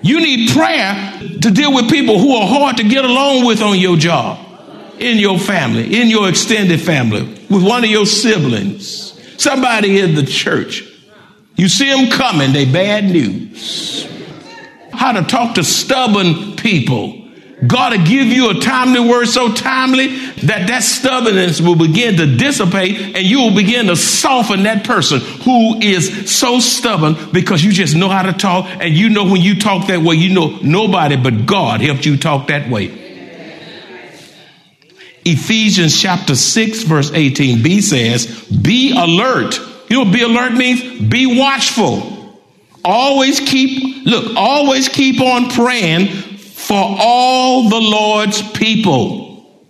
You 0.02 0.18
need 0.18 0.50
prayer 0.50 1.20
to 1.42 1.50
deal 1.52 1.72
with 1.72 1.88
people 1.88 2.18
who 2.18 2.34
are 2.34 2.48
hard 2.48 2.78
to 2.78 2.82
get 2.82 3.04
along 3.04 3.46
with 3.46 3.62
on 3.62 3.78
your 3.78 3.96
job, 3.96 4.44
in 4.98 5.18
your 5.18 5.38
family, 5.38 6.00
in 6.00 6.08
your 6.08 6.28
extended 6.28 6.80
family, 6.80 7.22
with 7.48 7.62
one 7.62 7.84
of 7.84 7.90
your 7.90 8.06
siblings, 8.06 9.12
somebody 9.40 10.00
in 10.00 10.16
the 10.16 10.24
church. 10.24 10.89
You 11.56 11.68
see 11.68 11.90
them 11.90 12.10
coming, 12.10 12.52
they 12.52 12.64
bad 12.64 13.04
news. 13.04 14.08
How 14.92 15.12
to 15.12 15.22
talk 15.22 15.54
to 15.56 15.64
stubborn 15.64 16.56
people. 16.56 17.20
God 17.66 17.92
will 17.92 18.06
give 18.06 18.26
you 18.28 18.50
a 18.50 18.54
timely 18.54 19.00
word 19.00 19.26
so 19.26 19.52
timely 19.52 20.08
that 20.16 20.68
that 20.68 20.82
stubbornness 20.82 21.60
will 21.60 21.76
begin 21.76 22.16
to 22.16 22.36
dissipate 22.36 23.16
and 23.16 23.18
you 23.18 23.40
will 23.40 23.54
begin 23.54 23.86
to 23.86 23.96
soften 23.96 24.62
that 24.62 24.84
person 24.84 25.20
who 25.20 25.78
is 25.78 26.34
so 26.34 26.58
stubborn 26.60 27.16
because 27.32 27.62
you 27.62 27.72
just 27.72 27.94
know 27.94 28.08
how 28.08 28.22
to 28.22 28.32
talk 28.32 28.66
and 28.66 28.94
you 28.94 29.10
know 29.10 29.24
when 29.24 29.42
you 29.42 29.60
talk 29.60 29.88
that 29.88 30.00
way, 30.00 30.14
you 30.14 30.32
know 30.32 30.58
nobody 30.62 31.16
but 31.16 31.44
God 31.44 31.82
helped 31.82 32.06
you 32.06 32.16
talk 32.16 32.46
that 32.48 32.70
way. 32.70 32.96
Ephesians 35.26 36.00
chapter 36.00 36.34
6 36.34 36.82
verse 36.84 37.10
18b 37.10 37.82
says, 37.82 38.48
be 38.48 38.92
alert. 38.96 39.60
You 39.90 39.96
know 39.96 40.04
what 40.04 40.14
be 40.14 40.22
alert 40.22 40.52
means? 40.52 41.10
Be 41.10 41.38
watchful. 41.38 42.38
Always 42.84 43.40
keep, 43.40 44.06
look, 44.06 44.36
always 44.36 44.88
keep 44.88 45.20
on 45.20 45.50
praying 45.50 46.06
for 46.38 46.78
all 46.78 47.68
the 47.68 47.80
Lord's 47.80 48.40
people. 48.52 49.66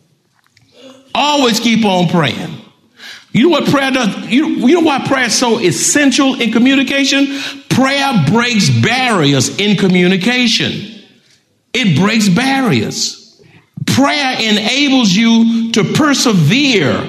Always 1.14 1.58
keep 1.58 1.84
on 1.86 2.08
praying. 2.08 2.58
You 3.32 3.44
know 3.44 3.48
what 3.48 3.70
prayer 3.70 3.90
does? 3.90 4.26
You, 4.28 4.46
you 4.46 4.74
know 4.74 4.86
why 4.86 5.06
prayer 5.06 5.26
is 5.26 5.34
so 5.38 5.58
essential 5.58 6.40
in 6.40 6.52
communication? 6.52 7.40
Prayer 7.70 8.24
breaks 8.28 8.68
barriers 8.68 9.56
in 9.58 9.76
communication. 9.76 11.02
It 11.72 11.98
breaks 11.98 12.28
barriers. 12.28 13.40
Prayer 13.86 14.34
enables 14.38 15.12
you 15.12 15.72
to 15.72 15.84
persevere 15.94 17.06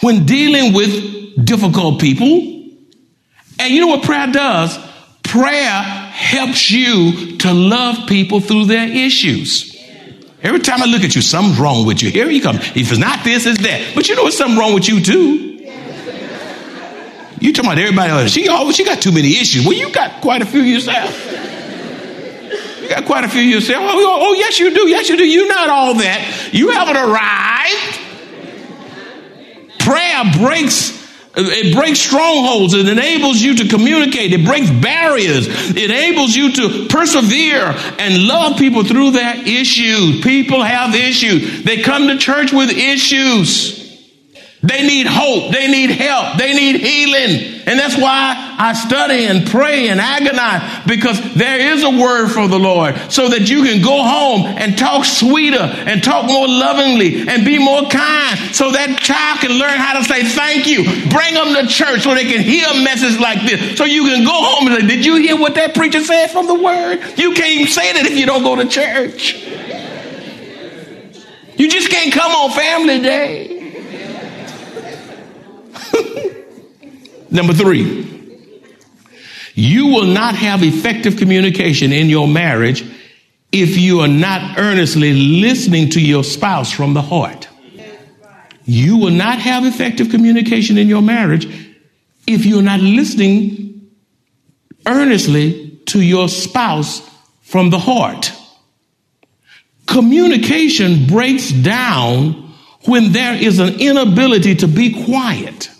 when 0.00 0.26
dealing 0.26 0.72
with 0.72 1.14
difficult 1.42 2.00
people. 2.00 2.38
And 3.58 3.72
you 3.72 3.80
know 3.80 3.88
what 3.88 4.02
prayer 4.02 4.26
does? 4.26 4.78
prayer 5.34 5.82
helps 6.12 6.70
you 6.70 7.38
to 7.38 7.52
love 7.52 8.06
people 8.06 8.38
through 8.38 8.66
their 8.66 8.88
issues. 8.88 9.74
Every 10.42 10.60
time 10.60 10.80
I 10.82 10.86
look 10.86 11.02
at 11.02 11.16
you, 11.16 11.22
something's 11.22 11.58
wrong 11.58 11.86
with 11.86 12.02
you. 12.02 12.10
Here 12.10 12.30
you 12.30 12.40
come. 12.40 12.56
If 12.56 12.92
it's 12.92 12.98
not 12.98 13.24
this, 13.24 13.46
it's 13.46 13.60
that. 13.62 13.94
But 13.96 14.08
you 14.08 14.14
know 14.14 14.22
what's 14.22 14.38
something 14.38 14.58
wrong 14.58 14.74
with 14.74 14.88
you 14.88 15.00
too. 15.00 15.50
You 17.40 17.52
talking 17.52 17.70
about 17.72 17.78
everybody 17.78 18.10
else. 18.10 18.30
She 18.30 18.48
always 18.48 18.76
she 18.76 18.84
got 18.84 19.02
too 19.02 19.10
many 19.10 19.40
issues. 19.40 19.66
Well, 19.66 19.76
you 19.76 19.92
got 19.92 20.20
quite 20.20 20.40
a 20.40 20.46
few 20.46 20.60
yourself. 20.60 21.32
You 22.80 22.88
got 22.88 23.04
quite 23.06 23.24
a 23.24 23.28
few 23.28 23.42
yourself. 23.42 23.82
Oh, 23.82 23.92
oh, 23.92 24.28
oh 24.28 24.34
yes, 24.34 24.60
you 24.60 24.72
do. 24.72 24.88
Yes, 24.88 25.08
you 25.08 25.16
do. 25.16 25.26
You're 25.26 25.48
not 25.48 25.68
all 25.68 25.94
that. 25.94 26.50
You 26.52 26.70
haven't 26.70 26.96
arrived. 26.96 28.00
Prayer 29.80 30.24
breaks 30.38 31.03
it 31.36 31.74
breaks 31.74 32.00
strongholds. 32.00 32.74
It 32.74 32.88
enables 32.88 33.40
you 33.40 33.56
to 33.56 33.68
communicate. 33.68 34.32
It 34.32 34.44
breaks 34.44 34.70
barriers. 34.70 35.46
It 35.48 35.90
enables 35.90 36.34
you 36.34 36.52
to 36.52 36.86
persevere 36.88 37.74
and 37.98 38.22
love 38.22 38.58
people 38.58 38.84
through 38.84 39.12
their 39.12 39.36
issues. 39.46 40.20
People 40.22 40.62
have 40.62 40.94
issues. 40.94 41.64
They 41.64 41.82
come 41.82 42.08
to 42.08 42.18
church 42.18 42.52
with 42.52 42.70
issues. 42.70 43.83
They 44.64 44.80
need 44.82 45.06
hope. 45.06 45.52
They 45.52 45.68
need 45.68 45.90
help. 45.90 46.38
They 46.38 46.54
need 46.54 46.80
healing. 46.80 47.60
And 47.66 47.78
that's 47.78 47.98
why 47.98 48.56
I 48.58 48.72
study 48.72 49.26
and 49.26 49.46
pray 49.46 49.88
and 49.88 50.00
agonize 50.00 50.86
because 50.86 51.20
there 51.34 51.60
is 51.74 51.82
a 51.82 51.90
word 51.90 52.28
for 52.28 52.48
the 52.48 52.58
Lord 52.58 52.96
so 53.12 53.28
that 53.28 53.50
you 53.50 53.62
can 53.62 53.82
go 53.82 54.02
home 54.02 54.46
and 54.46 54.78
talk 54.78 55.04
sweeter 55.04 55.60
and 55.60 56.02
talk 56.02 56.24
more 56.26 56.48
lovingly 56.48 57.28
and 57.28 57.44
be 57.44 57.58
more 57.58 57.82
kind 57.90 58.38
so 58.56 58.72
that 58.72 58.98
child 59.00 59.40
can 59.40 59.52
learn 59.58 59.76
how 59.76 59.98
to 59.98 60.04
say 60.04 60.24
thank 60.24 60.66
you. 60.66 60.84
Bring 61.12 61.34
them 61.34 61.52
to 61.60 61.68
church 61.68 62.00
so 62.00 62.14
they 62.14 62.24
can 62.24 62.40
hear 62.40 62.66
a 62.72 62.82
message 62.82 63.20
like 63.20 63.42
this. 63.42 63.76
So 63.76 63.84
you 63.84 64.04
can 64.04 64.24
go 64.24 64.32
home 64.32 64.68
and 64.68 64.80
say, 64.80 64.86
Did 64.86 65.04
you 65.04 65.16
hear 65.16 65.36
what 65.36 65.56
that 65.56 65.74
preacher 65.74 66.00
said 66.00 66.28
from 66.28 66.46
the 66.46 66.54
word? 66.54 67.04
You 67.18 67.34
can't 67.34 67.68
say 67.68 67.92
that 67.92 68.06
if 68.06 68.16
you 68.16 68.24
don't 68.24 68.42
go 68.42 68.56
to 68.56 68.66
church. 68.66 69.44
You 71.56 71.68
just 71.68 71.90
can't 71.90 72.12
come 72.12 72.32
on 72.32 72.50
family 72.50 73.00
day. 73.00 73.63
Number 77.34 77.52
three, 77.52 78.30
you 79.54 79.88
will 79.88 80.06
not 80.06 80.36
have 80.36 80.62
effective 80.62 81.16
communication 81.16 81.92
in 81.92 82.08
your 82.08 82.28
marriage 82.28 82.84
if 83.50 83.76
you 83.76 84.00
are 84.02 84.08
not 84.08 84.56
earnestly 84.56 85.12
listening 85.12 85.90
to 85.90 86.00
your 86.00 86.22
spouse 86.22 86.70
from 86.70 86.94
the 86.94 87.02
heart. 87.02 87.48
You 88.66 88.98
will 88.98 89.10
not 89.10 89.40
have 89.40 89.64
effective 89.64 90.10
communication 90.10 90.78
in 90.78 90.86
your 90.86 91.02
marriage 91.02 91.46
if 92.24 92.46
you're 92.46 92.62
not 92.62 92.78
listening 92.78 93.90
earnestly 94.86 95.80
to 95.86 96.00
your 96.00 96.28
spouse 96.28 97.02
from 97.42 97.70
the 97.70 97.80
heart. 97.80 98.32
Communication 99.86 101.06
breaks 101.06 101.50
down 101.50 102.54
when 102.84 103.10
there 103.10 103.34
is 103.34 103.58
an 103.58 103.80
inability 103.80 104.54
to 104.54 104.68
be 104.68 105.04
quiet 105.04 105.73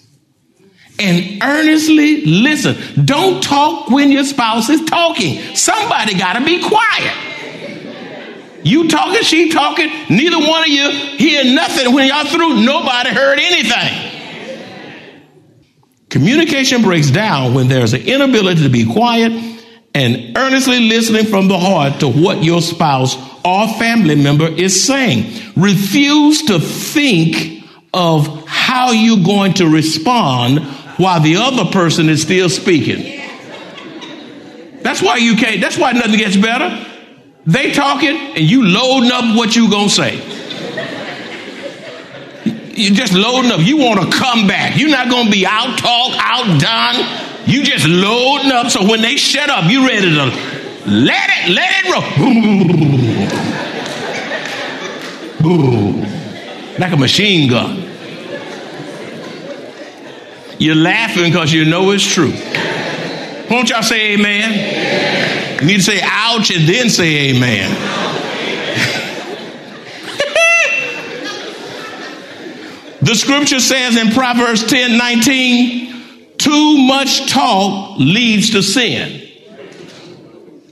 and 0.99 1.43
earnestly 1.43 2.25
listen. 2.25 3.05
Don't 3.05 3.43
talk 3.43 3.91
when 3.91 4.13
your 4.13 4.25
spouse 4.25 4.69
is 4.69 4.85
talking. 4.85 5.57
Somebody 5.57 6.19
got 6.19 6.35
to 6.35 6.45
be 6.45 6.63
quiet. 6.63 7.35
You 8.65 8.89
talking, 8.89 9.23
she 9.23 9.51
talking, 9.51 9.91
neither 10.09 10.39
one 10.39 10.63
of 10.63 10.69
you 10.69 10.91
hear 10.91 11.45
nothing. 11.45 11.93
When 11.93 12.09
y'all 12.09 12.25
through, 12.25 12.65
nobody 12.65 13.11
heard 13.11 13.39
anything. 13.39 14.11
Communication 16.09 16.83
breaks 16.83 17.11
down 17.11 17.55
when 17.55 17.69
there's 17.69 17.93
an 17.93 18.03
inability 18.03 18.63
to 18.63 18.71
be 18.71 18.91
quiet 18.91 19.33
and 19.95 20.37
earnestly 20.37 20.81
listening 20.81 21.27
from 21.27 21.49
the 21.49 21.59
heart 21.59 22.01
to 22.01 22.09
what 22.09 22.43
your 22.43 22.63
spouse 22.63 23.17
or 23.45 23.69
family 23.75 24.15
member 24.15 24.47
is 24.47 24.85
saying. 24.87 25.25
Refuse 25.57 26.43
to 26.45 26.59
think 26.59 27.65
of 27.93 28.47
how 28.47 28.93
you're 28.93 29.25
going 29.25 29.55
to 29.55 29.69
respond 29.69 30.61
while 30.97 31.21
the 31.21 31.37
other 31.37 31.67
person 31.71 32.09
is 32.09 32.23
still 32.23 32.49
speaking. 32.49 33.21
That's 34.83 35.03
why 35.03 35.17
you 35.17 35.37
can't, 35.37 35.61
that's 35.61 35.79
why 35.79 35.93
nothing 35.93 36.19
gets 36.19 36.37
better. 36.37 36.87
They 37.47 37.73
talking 37.73 38.17
and 38.17 38.39
you 38.39 38.63
loading 38.65 39.11
up 39.11 39.37
what 39.37 39.57
you 39.57 39.71
gonna 39.71 39.89
say. 39.89 40.21
You're 42.77 42.95
just 42.95 43.13
loading 43.13 43.53
up. 43.53 43.61
You 43.61 43.77
want 43.77 44.01
to 44.01 44.11
come 44.19 44.49
back. 44.49 44.77
You're 44.77 44.91
not 44.91 45.09
gonna 45.09 45.31
be 45.31 45.47
out 45.47 45.79
talk, 45.79 46.13
outdone. 46.19 47.05
You 47.47 47.63
just 47.63 47.87
loading 47.87 48.51
up 48.51 48.69
so 48.71 48.85
when 48.89 49.01
they 49.01 49.15
shut 49.17 49.49
up, 49.49 49.71
you 49.71 49.87
ready 49.87 50.11
to 50.11 50.25
let 50.87 51.31
it, 51.31 51.51
let 51.51 51.71
it 51.77 51.85
roll. 51.93 52.03
Like 56.79 56.93
a 56.93 56.97
machine 56.97 57.49
gun. 57.49 57.84
You're 60.65 60.77
laughing 60.77 61.25
because 61.25 61.53
you 61.53 61.67
know 61.67 61.91
it's 61.91 62.11
true. 62.11 62.33
Won't 63.51 63.69
y'all 63.69 63.83
say 63.83 64.15
amen? 64.15 64.51
amen? 64.51 65.61
You 65.61 65.67
need 65.67 65.77
to 65.77 65.83
say 65.83 66.01
ouch 66.03 66.51
and 66.51 66.67
then 66.67 66.89
say 66.89 67.29
amen. 67.29 67.71
the 73.03 73.15
scripture 73.15 73.61
says 73.61 73.99
in 73.99 74.13
Proverbs 74.13 74.65
10 74.65 74.97
19, 74.97 76.37
too 76.39 76.79
much 76.79 77.31
talk 77.31 77.99
leads 77.99 78.53
to 78.53 78.63
sin. 78.63 79.21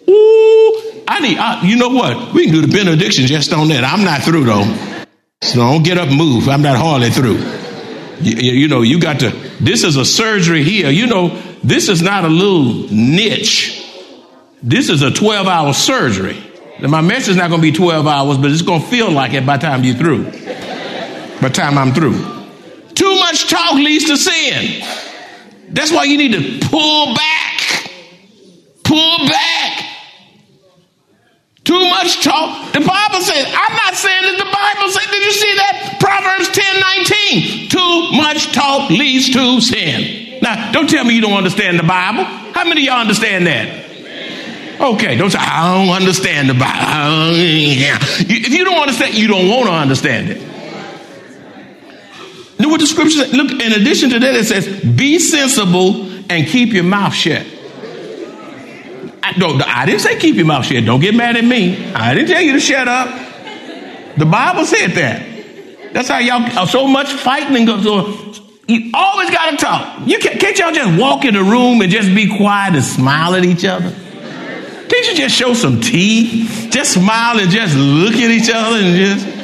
Ooh, 0.09 1.02
I 1.07 1.20
need, 1.20 1.37
I, 1.37 1.61
you 1.64 1.76
know 1.76 1.90
what? 1.90 2.33
We 2.33 2.46
can 2.46 2.55
do 2.55 2.62
the 2.62 2.72
benediction 2.72 3.26
just 3.26 3.52
on 3.52 3.68
that. 3.68 3.85
I'm 3.85 4.05
not 4.05 4.22
through 4.22 4.44
though. 4.44 5.05
So 5.42 5.57
don't 5.57 5.83
get 5.83 5.98
up 5.98 6.09
move. 6.09 6.48
I'm 6.48 6.62
not 6.62 6.78
hardly 6.78 7.11
through. 7.11 7.37
You, 8.22 8.52
you, 8.52 8.68
know, 8.68 8.81
you 8.81 8.98
got 8.98 9.20
to, 9.20 9.52
this 9.62 9.85
is 9.85 9.96
a 9.96 10.05
surgery 10.05 10.64
here. 10.64 10.90
You 10.90 11.07
know, 11.07 11.29
this 11.62 11.88
is 11.88 12.03
not 12.03 12.25
a 12.25 12.29
little 12.29 12.92
niche. 12.92 13.79
This 14.61 14.88
is 14.88 15.03
a 15.03 15.11
12 15.11 15.46
hour 15.46 15.72
surgery. 15.72 16.37
And 16.79 16.90
my 16.90 17.01
message 17.01 17.31
is 17.31 17.37
not 17.37 17.48
going 17.48 17.61
to 17.61 17.70
be 17.70 17.72
12 17.72 18.07
hours, 18.07 18.38
but 18.38 18.51
it's 18.51 18.62
going 18.62 18.81
to 18.81 18.87
feel 18.88 19.11
like 19.12 19.35
it 19.35 19.46
by 19.46 19.57
the 19.57 19.66
time 19.66 19.85
you're 19.85 19.94
through. 19.94 20.25
By 20.25 21.48
the 21.48 21.55
time 21.55 21.79
I'm 21.79 21.94
through. 21.94 22.18
Too 22.94 23.14
much 23.20 23.48
talk 23.48 23.75
leads 23.75 24.07
to 24.07 24.16
sin. 24.16 24.85
That's 25.68 25.92
why 25.92 26.05
you 26.05 26.18
need 26.18 26.33
to 26.33 26.68
pull 26.68 27.14
back. 27.14 27.90
Pull 28.83 29.18
back. 29.29 29.62
Too 31.72 31.88
much 31.88 32.22
talk. 32.22 32.70
The 32.74 32.80
Bible 32.80 33.20
says, 33.24 33.46
I'm 33.48 33.76
not 33.76 33.94
saying 33.94 34.22
that 34.24 34.37
the 34.37 34.44
Bible 34.44 34.92
says, 34.92 35.06
did 35.11 35.24
you 35.24 35.32
see 35.32 35.54
that? 35.56 35.96
Proverbs 35.98 36.50
10 36.52 36.80
19. 37.40 37.68
Too 37.70 38.12
much 38.12 38.52
talk 38.52 38.90
leads 38.90 39.30
to 39.30 39.58
sin. 39.62 40.38
Now, 40.42 40.70
don't 40.72 40.87
tell 40.87 41.02
me 41.02 41.14
you 41.14 41.22
don't 41.22 41.32
understand 41.32 41.78
the 41.78 41.82
Bible. 41.82 42.24
How 42.24 42.64
many 42.64 42.82
of 42.82 42.87
y'all 42.88 43.00
understand 43.00 43.46
that? 43.46 43.87
Okay, 44.82 45.16
don't 45.16 45.30
say, 45.30 45.38
I 45.38 45.82
don't 45.82 45.96
understand 45.96 46.50
the 46.50 46.54
Bible. 46.54 47.37
If 47.40 48.52
you 48.52 48.64
don't 48.66 48.80
understand, 48.80 49.14
you 49.14 49.28
don't 49.28 49.48
want 49.48 49.64
to 49.64 49.72
understand 49.72 50.28
it. 50.28 50.42
Know 52.61 52.68
what 52.68 52.80
the 52.80 52.87
scripture 52.87 53.24
says? 53.24 53.32
Look, 53.32 53.50
in 53.50 53.72
addition 53.72 54.11
to 54.11 54.18
that, 54.18 54.35
it 54.35 54.44
says, 54.44 54.68
be 54.85 55.18
sensible 55.18 56.06
and 56.28 56.46
keep 56.46 56.74
your 56.74 56.85
mouth 56.85 57.14
shut. 57.14 57.46
I, 59.22 59.38
no, 59.38 59.61
I 59.64 59.87
didn't 59.87 60.00
say 60.00 60.18
keep 60.18 60.37
your 60.37 60.46
mouth 60.46 60.66
shut. 60.66 60.85
Don't 60.85 61.00
get 61.00 61.14
mad 61.14 61.37
at 61.37 61.44
me. 61.44 61.92
I 61.92 62.14
didn't 62.14 62.28
tell 62.28 62.42
you 62.42 62.54
to 62.54 62.61
shut 62.61 62.88
up. 62.88 63.08
The 64.16 64.26
Bible 64.26 64.66
said 64.66 64.88
that. 64.92 65.92
That's 65.92 66.08
how 66.08 66.18
y'all 66.18 66.58
are 66.58 66.66
so 66.66 66.88
much 66.88 67.12
fighting 67.12 67.64
goes 67.64 67.87
on. 67.87 68.35
You 68.66 68.90
always 68.94 69.30
got 69.30 69.50
to 69.50 69.56
talk. 69.56 70.08
You 70.08 70.18
can't, 70.18 70.40
can't 70.40 70.58
y'all 70.58 70.72
just 70.72 71.00
walk 71.00 71.24
in 71.24 71.35
the 71.35 71.42
room 71.42 71.80
and 71.82 71.90
just 71.90 72.14
be 72.14 72.37
quiet 72.37 72.74
and 72.74 72.85
smile 72.85 73.35
at 73.35 73.44
each 73.44 73.64
other? 73.64 73.90
Can't 73.90 75.06
you 75.06 75.14
just 75.14 75.35
show 75.35 75.54
some 75.54 75.80
teeth? 75.80 76.68
Just 76.70 76.94
smile 76.94 77.38
and 77.38 77.50
just 77.50 77.76
look 77.76 78.14
at 78.14 78.30
each 78.30 78.50
other 78.52 78.76
and 78.78 78.96
just. 78.96 79.41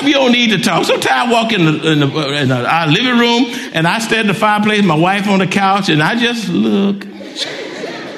Sometimes 0.00 0.14
you 0.14 0.14
don't 0.14 0.32
need 0.32 0.50
to 0.50 0.58
talk. 0.58 0.84
Sometimes 0.86 1.30
I 1.30 1.32
walk 1.32 1.52
in, 1.52 1.64
the, 1.66 1.92
in, 1.92 2.00
the, 2.00 2.40
in 2.40 2.48
the, 2.48 2.66
our 2.66 2.86
living 2.86 3.18
room 3.18 3.44
and 3.74 3.86
I 3.86 3.98
stand 3.98 4.30
at 4.30 4.34
the 4.34 4.38
fireplace, 4.38 4.82
my 4.82 4.96
wife 4.96 5.28
on 5.28 5.40
the 5.40 5.46
couch, 5.46 5.90
and 5.90 6.02
I 6.02 6.16
just 6.16 6.48
look. 6.48 7.04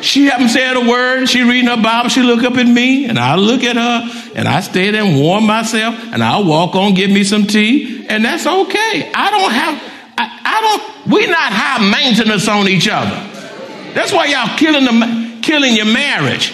She 0.00 0.26
haven't 0.26 0.50
said 0.50 0.76
a 0.76 0.88
word. 0.88 1.28
She 1.28 1.42
reading 1.42 1.68
her 1.68 1.80
Bible. 1.80 2.08
She 2.08 2.22
look 2.22 2.44
up 2.44 2.56
at 2.56 2.66
me, 2.66 3.06
and 3.06 3.18
I 3.18 3.36
look 3.36 3.62
at 3.62 3.76
her, 3.76 4.32
and 4.34 4.48
I 4.48 4.60
stay 4.60 4.90
there 4.90 5.04
and 5.04 5.20
warm 5.20 5.46
myself, 5.46 5.94
and 6.12 6.22
I 6.22 6.40
walk 6.40 6.74
on, 6.74 6.94
get 6.94 7.10
me 7.10 7.22
some 7.22 7.46
tea, 7.46 8.04
and 8.08 8.24
that's 8.24 8.44
okay. 8.46 9.12
I 9.14 9.30
don't 9.30 9.52
have. 9.52 9.82
I, 10.18 10.40
I 10.44 10.60
don't. 10.60 11.12
We're 11.12 11.30
not 11.30 11.52
high 11.52 11.88
maintenance 11.88 12.48
on 12.48 12.68
each 12.68 12.88
other. 12.88 13.14
That's 13.94 14.12
why 14.12 14.26
y'all 14.26 14.56
killing 14.56 14.84
the 14.84 15.38
killing 15.42 15.74
your 15.74 15.86
marriage. 15.86 16.52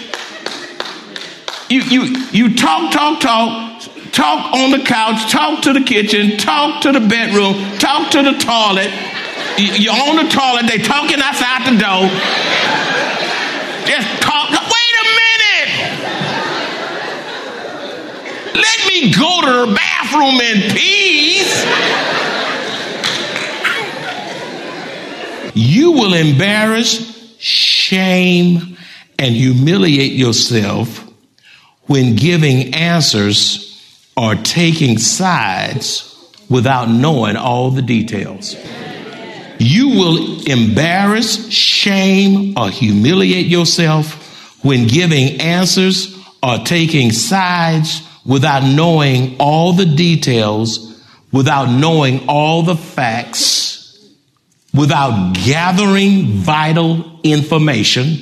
You 1.69 1.81
you 1.81 2.25
you 2.31 2.55
talk 2.55 2.91
talk 2.91 3.19
talk 3.19 3.68
talk 4.11 4.53
on 4.53 4.71
the 4.71 4.79
couch, 4.79 5.31
talk 5.31 5.61
to 5.63 5.73
the 5.73 5.81
kitchen, 5.81 6.37
talk 6.37 6.81
to 6.81 6.91
the 6.91 6.99
bedroom, 6.99 7.77
talk 7.77 8.11
to 8.11 8.23
the 8.23 8.33
toilet. 8.37 8.91
You're 9.57 9.93
on 9.93 10.15
the 10.15 10.29
toilet, 10.29 10.67
they 10.67 10.77
talking 10.77 11.19
outside 11.19 11.65
the 11.65 11.77
door. 11.77 12.09
Just 13.85 14.21
talk. 14.21 14.49
Wait 14.49 14.95
a 15.01 15.05
minute. 15.19 15.69
Let 18.55 18.87
me 18.87 19.11
go 19.13 19.41
to 19.41 19.51
the 19.65 19.73
bathroom 19.75 20.39
in 20.41 20.71
peace. 20.75 21.65
You 25.55 25.91
will 25.91 26.13
embarrass, 26.13 27.37
shame, 27.39 28.77
and 29.17 29.35
humiliate 29.35 30.13
yourself 30.13 31.05
when 31.87 32.15
giving 32.15 32.73
answers 32.75 33.68
or 34.19 34.35
taking 34.35 34.97
sides 34.97 36.05
without 36.49 36.89
knowing 36.89 37.37
all 37.37 37.71
the 37.71 37.81
details. 37.81 38.53
You 39.59 39.89
will 39.89 40.45
embarrass, 40.45 41.49
shame, 41.49 42.57
or 42.57 42.69
humiliate 42.69 43.45
yourself 43.45 44.61
when 44.61 44.87
giving 44.87 45.39
answers 45.39 46.17
or 46.43 46.57
taking 46.57 47.13
sides 47.13 48.01
without 48.25 48.63
knowing 48.63 49.37
all 49.39 49.71
the 49.71 49.85
details, 49.85 51.01
without 51.31 51.67
knowing 51.67 52.27
all 52.27 52.63
the 52.63 52.75
facts, 52.75 54.05
without 54.73 55.33
gathering 55.33 56.25
vital 56.25 57.21
information. 57.23 58.17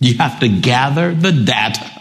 You 0.00 0.16
have 0.16 0.40
to 0.40 0.48
gather 0.48 1.14
the 1.14 1.32
data 1.32 1.95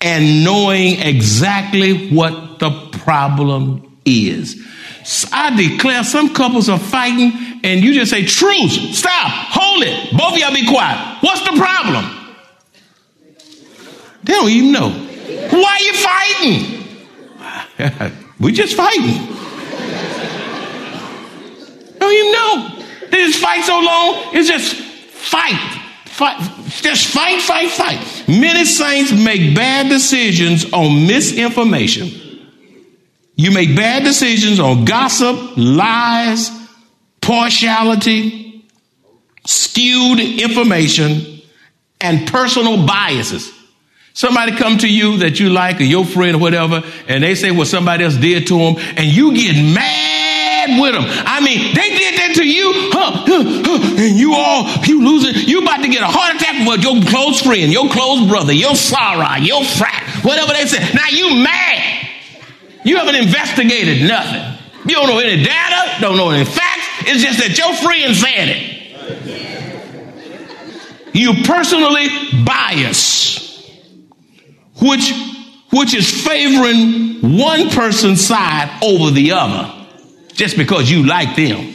and 0.00 0.44
knowing 0.44 1.00
exactly 1.00 2.08
what 2.10 2.58
the 2.58 2.70
problem 2.92 3.98
is. 4.04 4.64
I 5.32 5.56
declare 5.56 6.04
some 6.04 6.34
couples 6.34 6.68
are 6.68 6.78
fighting 6.78 7.32
and 7.64 7.82
you 7.82 7.94
just 7.94 8.10
say, 8.10 8.24
truth, 8.24 8.70
stop, 8.94 9.30
hold 9.30 9.82
it. 9.82 10.16
Both 10.16 10.34
of 10.34 10.38
y'all 10.38 10.54
be 10.54 10.66
quiet. 10.66 11.18
What's 11.22 11.40
the 11.40 11.56
problem? 11.56 12.04
They 14.22 14.32
don't 14.34 14.50
even 14.50 14.72
know. 14.72 14.90
Why 14.90 15.72
are 15.72 15.80
you 15.80 15.94
fighting? 15.94 16.78
we 18.40 18.52
just 18.52 18.76
fighting. 18.76 19.34
Don't 21.98 22.12
even 22.12 22.32
know. 22.32 22.84
They 23.10 23.24
just 23.26 23.40
fight 23.40 23.64
so 23.64 23.80
long, 23.80 24.34
it's 24.34 24.48
just 24.48 24.74
fight. 24.74 25.87
Fight, 26.18 26.38
just 26.82 27.06
fight, 27.06 27.40
fight, 27.40 27.70
fight. 27.70 28.28
Many 28.28 28.64
saints 28.64 29.12
make 29.12 29.54
bad 29.54 29.88
decisions 29.88 30.72
on 30.72 31.06
misinformation 31.06 32.28
you 33.38 33.52
make 33.52 33.76
bad 33.76 34.02
decisions 34.02 34.58
on 34.58 34.84
gossip, 34.84 35.56
lies, 35.56 36.50
partiality, 37.20 38.64
skewed 39.46 40.18
information, 40.18 41.40
and 42.00 42.26
personal 42.26 42.84
biases. 42.84 43.52
Somebody 44.12 44.56
come 44.56 44.78
to 44.78 44.88
you 44.88 45.18
that 45.18 45.38
you 45.38 45.50
like 45.50 45.80
or 45.80 45.84
your 45.84 46.04
friend 46.04 46.34
or 46.34 46.40
whatever, 46.40 46.82
and 47.06 47.22
they 47.22 47.36
say 47.36 47.52
what 47.52 47.68
somebody 47.68 48.02
else 48.02 48.16
did 48.16 48.48
to 48.48 48.58
them, 48.58 48.74
and 48.96 49.06
you 49.06 49.32
get 49.32 49.54
mad 49.54 50.80
with 50.80 50.94
them. 50.94 51.04
I 51.06 51.40
mean, 51.40 51.74
they 51.76 51.90
did 51.90 52.14
that 52.18 52.32
to 52.38 52.44
you, 52.44 52.72
huh, 52.90 53.24
huh, 53.24 53.44
huh, 53.44 54.02
and 54.02 54.16
you 54.16 54.34
all, 54.34 54.84
you 54.84 55.04
losing, 55.04 55.47
about 55.68 55.82
to 55.82 55.88
get 55.88 56.02
a 56.02 56.06
heart 56.06 56.36
attack 56.36 56.66
with 56.66 56.82
your 56.82 57.02
close 57.10 57.42
friend, 57.42 57.70
your 57.72 57.88
close 57.90 58.26
brother, 58.26 58.52
your 58.52 58.72
soror, 58.72 59.44
your 59.44 59.62
frat, 59.64 60.24
whatever 60.24 60.52
they 60.52 60.64
say. 60.64 60.80
Now 60.94 61.08
you 61.10 61.42
mad. 61.42 62.08
You 62.84 62.96
haven't 62.96 63.16
investigated 63.16 64.08
nothing. 64.08 64.58
You 64.88 64.94
don't 64.94 65.08
know 65.08 65.18
any 65.18 65.42
data, 65.42 66.00
don't 66.00 66.16
know 66.16 66.30
any 66.30 66.44
facts. 66.44 66.86
It's 67.02 67.22
just 67.22 67.38
that 67.40 67.58
your 67.58 67.74
friend 67.74 68.16
said 68.16 68.48
it. 68.48 68.78
You 71.14 71.42
personally 71.44 72.08
bias, 72.44 73.68
which 74.80 75.12
which 75.70 75.92
is 75.92 76.24
favoring 76.24 77.36
one 77.38 77.68
person's 77.70 78.24
side 78.24 78.70
over 78.82 79.10
the 79.10 79.32
other, 79.32 79.70
just 80.32 80.56
because 80.56 80.90
you 80.90 81.04
like 81.04 81.36
them. 81.36 81.74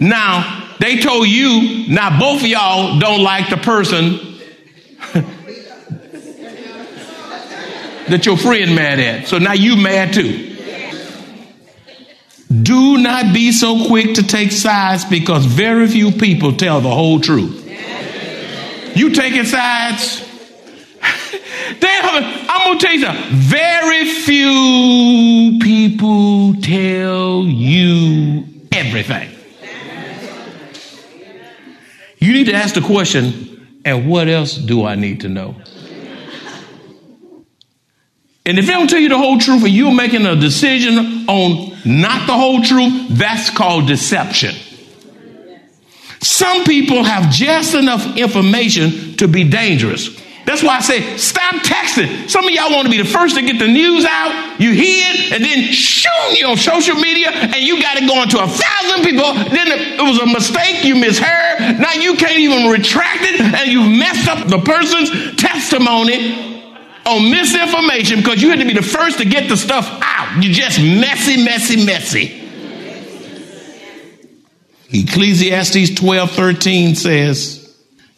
Now 0.00 0.65
they 0.80 0.98
told 0.98 1.28
you 1.28 1.88
now 1.88 2.18
both 2.18 2.42
of 2.42 2.46
y'all 2.46 2.98
don't 2.98 3.22
like 3.22 3.48
the 3.50 3.56
person 3.56 4.36
that 8.08 8.26
your 8.26 8.36
friend 8.36 8.74
mad 8.74 9.00
at. 9.00 9.28
So 9.28 9.38
now 9.38 9.52
you 9.52 9.76
mad 9.76 10.12
too. 10.14 10.54
Do 12.62 12.98
not 12.98 13.34
be 13.34 13.52
so 13.52 13.86
quick 13.86 14.14
to 14.14 14.22
take 14.22 14.52
sides 14.52 15.04
because 15.04 15.44
very 15.44 15.88
few 15.88 16.12
people 16.12 16.52
tell 16.52 16.80
the 16.80 16.90
whole 16.90 17.20
truth. 17.20 17.64
You 18.96 19.10
taking 19.10 19.44
sides? 19.44 20.22
I'm 21.02 22.66
going 22.66 22.78
to 22.78 22.86
tell 22.86 22.94
you 22.94 23.04
something. 23.04 23.24
Very 23.32 24.04
few 24.06 25.58
people 25.60 26.54
tell 26.62 27.42
you 27.44 28.44
everything. 28.72 29.30
You 32.18 32.25
need 32.38 32.46
to 32.46 32.54
ask 32.54 32.74
the 32.74 32.80
question, 32.80 33.80
and 33.84 34.08
what 34.08 34.28
else 34.28 34.54
do 34.54 34.84
I 34.84 34.94
need 34.94 35.20
to 35.20 35.28
know? 35.28 35.56
And 38.44 38.58
if 38.58 38.66
they 38.66 38.72
don't 38.72 38.88
tell 38.88 39.00
you 39.00 39.08
the 39.08 39.18
whole 39.18 39.38
truth 39.38 39.64
and 39.64 39.72
you're 39.72 39.94
making 39.94 40.24
a 40.24 40.36
decision 40.36 41.28
on 41.28 41.76
not 41.84 42.28
the 42.28 42.32
whole 42.32 42.62
truth, 42.62 43.08
that's 43.10 43.50
called 43.50 43.88
deception. 43.88 44.54
Some 46.20 46.64
people 46.64 47.02
have 47.02 47.32
just 47.32 47.74
enough 47.74 48.16
information 48.16 49.16
to 49.16 49.26
be 49.26 49.48
dangerous. 49.48 50.08
That's 50.46 50.62
why 50.62 50.76
I 50.76 50.80
say 50.80 51.16
stop 51.16 51.56
texting. 51.66 52.30
Some 52.30 52.46
of 52.46 52.50
y'all 52.52 52.70
want 52.70 52.86
to 52.86 52.90
be 52.90 53.02
the 53.02 53.08
first 53.08 53.34
to 53.34 53.42
get 53.42 53.58
the 53.58 53.66
news 53.66 54.04
out. 54.04 54.60
You 54.60 54.70
hear 54.70 55.04
it, 55.10 55.32
and 55.32 55.44
then 55.44 55.72
shoot 55.72 56.38
you 56.38 56.46
on 56.46 56.56
social 56.56 56.94
media, 56.94 57.30
and 57.30 57.56
you 57.56 57.82
got 57.82 57.96
it 57.98 58.06
going 58.06 58.28
to 58.30 58.38
a 58.38 58.46
thousand 58.46 59.02
people. 59.02 59.34
Then 59.34 59.66
it 59.74 60.00
was 60.00 60.20
a 60.20 60.26
mistake. 60.26 60.84
You 60.84 60.94
misheard. 60.94 61.80
Now 61.80 61.92
you 61.94 62.14
can't 62.14 62.38
even 62.38 62.70
retract 62.70 63.22
it, 63.22 63.40
and 63.40 63.70
you 63.70 63.82
messed 63.98 64.28
up 64.28 64.46
the 64.46 64.58
person's 64.58 65.34
testimony 65.34 66.62
on 67.04 67.28
misinformation 67.28 68.18
because 68.18 68.40
you 68.40 68.50
had 68.50 68.60
to 68.60 68.64
be 68.64 68.72
the 68.72 68.82
first 68.82 69.18
to 69.18 69.24
get 69.24 69.48
the 69.48 69.56
stuff 69.56 69.98
out. 70.00 70.42
You're 70.42 70.52
just 70.52 70.78
messy, 70.78 71.42
messy, 71.42 71.84
messy. 71.84 72.42
Ecclesiastes 74.92 75.96
12 75.96 76.30
13 76.30 76.94
says, 76.94 77.65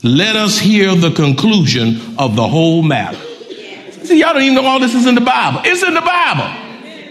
Let 0.02 0.36
us 0.36 0.58
hear 0.58 0.94
the 0.94 1.10
conclusion 1.10 2.16
of 2.18 2.36
the 2.36 2.46
whole 2.46 2.82
matter. 2.82 3.18
See, 4.04 4.20
y'all 4.20 4.32
don't 4.32 4.42
even 4.42 4.54
know 4.54 4.64
all 4.64 4.78
this 4.78 4.94
is 4.94 5.06
in 5.06 5.16
the 5.16 5.20
Bible. 5.20 5.60
It's 5.64 5.82
in 5.82 5.92
the 5.92 6.00
Bible. 6.00 6.48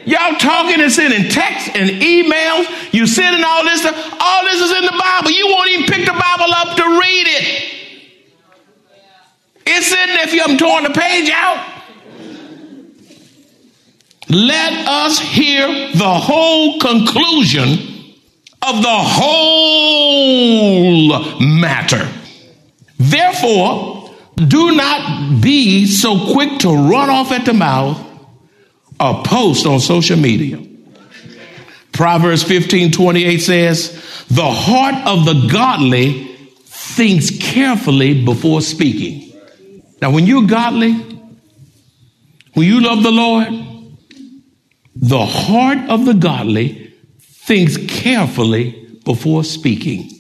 Y'all 0.06 0.38
talking 0.38 0.80
and 0.80 0.89
sending 0.89 1.30
texts 1.30 1.69
and 1.76 1.89
emails. 1.89 2.93
You 2.93 3.06
sending 3.06 3.43
all 3.43 3.65
this 3.65 3.82
stuff. 3.82 3.93
All 4.21 4.43
this 4.45 4.62
is 4.62 4.71
in 4.71 4.86
the 4.86 4.97
Bible. 4.97 5.32
You 5.32 5.47
won't 5.47 5.69
even 5.71 5.86
pick 5.86 6.06
the 6.06 6.13
Bible 6.13 6.54
up 6.54 6.78
to 6.78 6.84
read 6.84 7.28
it. 7.28 7.73
It's 9.65 9.88
sitting 9.88 10.15
there 10.15 10.23
if 10.23 10.32
you 10.34 10.39
haven't 10.39 10.60
torn 10.60 10.84
the 10.84 10.91
page 10.91 11.30
out. 11.30 11.73
Let 14.30 14.88
us 14.88 15.19
hear 15.19 15.67
the 15.91 16.13
whole 16.13 16.80
conclusion 16.80 17.71
of 18.62 18.82
the 18.82 18.97
whole 19.04 20.00
matter. 21.41 22.10
Therefore, 22.97 24.10
do 24.36 24.75
not 24.75 25.41
be 25.41 25.86
so 25.86 26.31
quick 26.33 26.60
to 26.60 26.69
run 26.69 27.10
off 27.10 27.31
at 27.31 27.45
the 27.45 27.53
mouth 27.53 27.99
or 28.99 29.23
post 29.23 29.65
on 29.65 29.79
social 29.79 30.17
media. 30.17 30.63
Proverbs 31.91 32.43
15 32.43 32.91
28 32.91 33.38
says, 33.39 34.25
The 34.29 34.49
heart 34.49 35.07
of 35.07 35.25
the 35.25 35.49
godly 35.51 36.36
thinks 36.65 37.31
carefully 37.31 38.23
before 38.23 38.62
speaking. 38.62 39.33
Now, 40.01 40.12
when 40.12 40.27
you're 40.27 40.45
godly, 40.45 40.93
when 42.53 42.67
you 42.67 42.81
love 42.81 43.03
the 43.03 43.12
Lord, 43.12 43.47
the 44.95 45.25
heart 45.25 45.89
of 45.89 46.05
the 46.05 46.13
godly 46.13 46.93
thinks 47.19 47.77
carefully 47.77 48.99
before 49.03 49.43
speaking. 49.43 50.16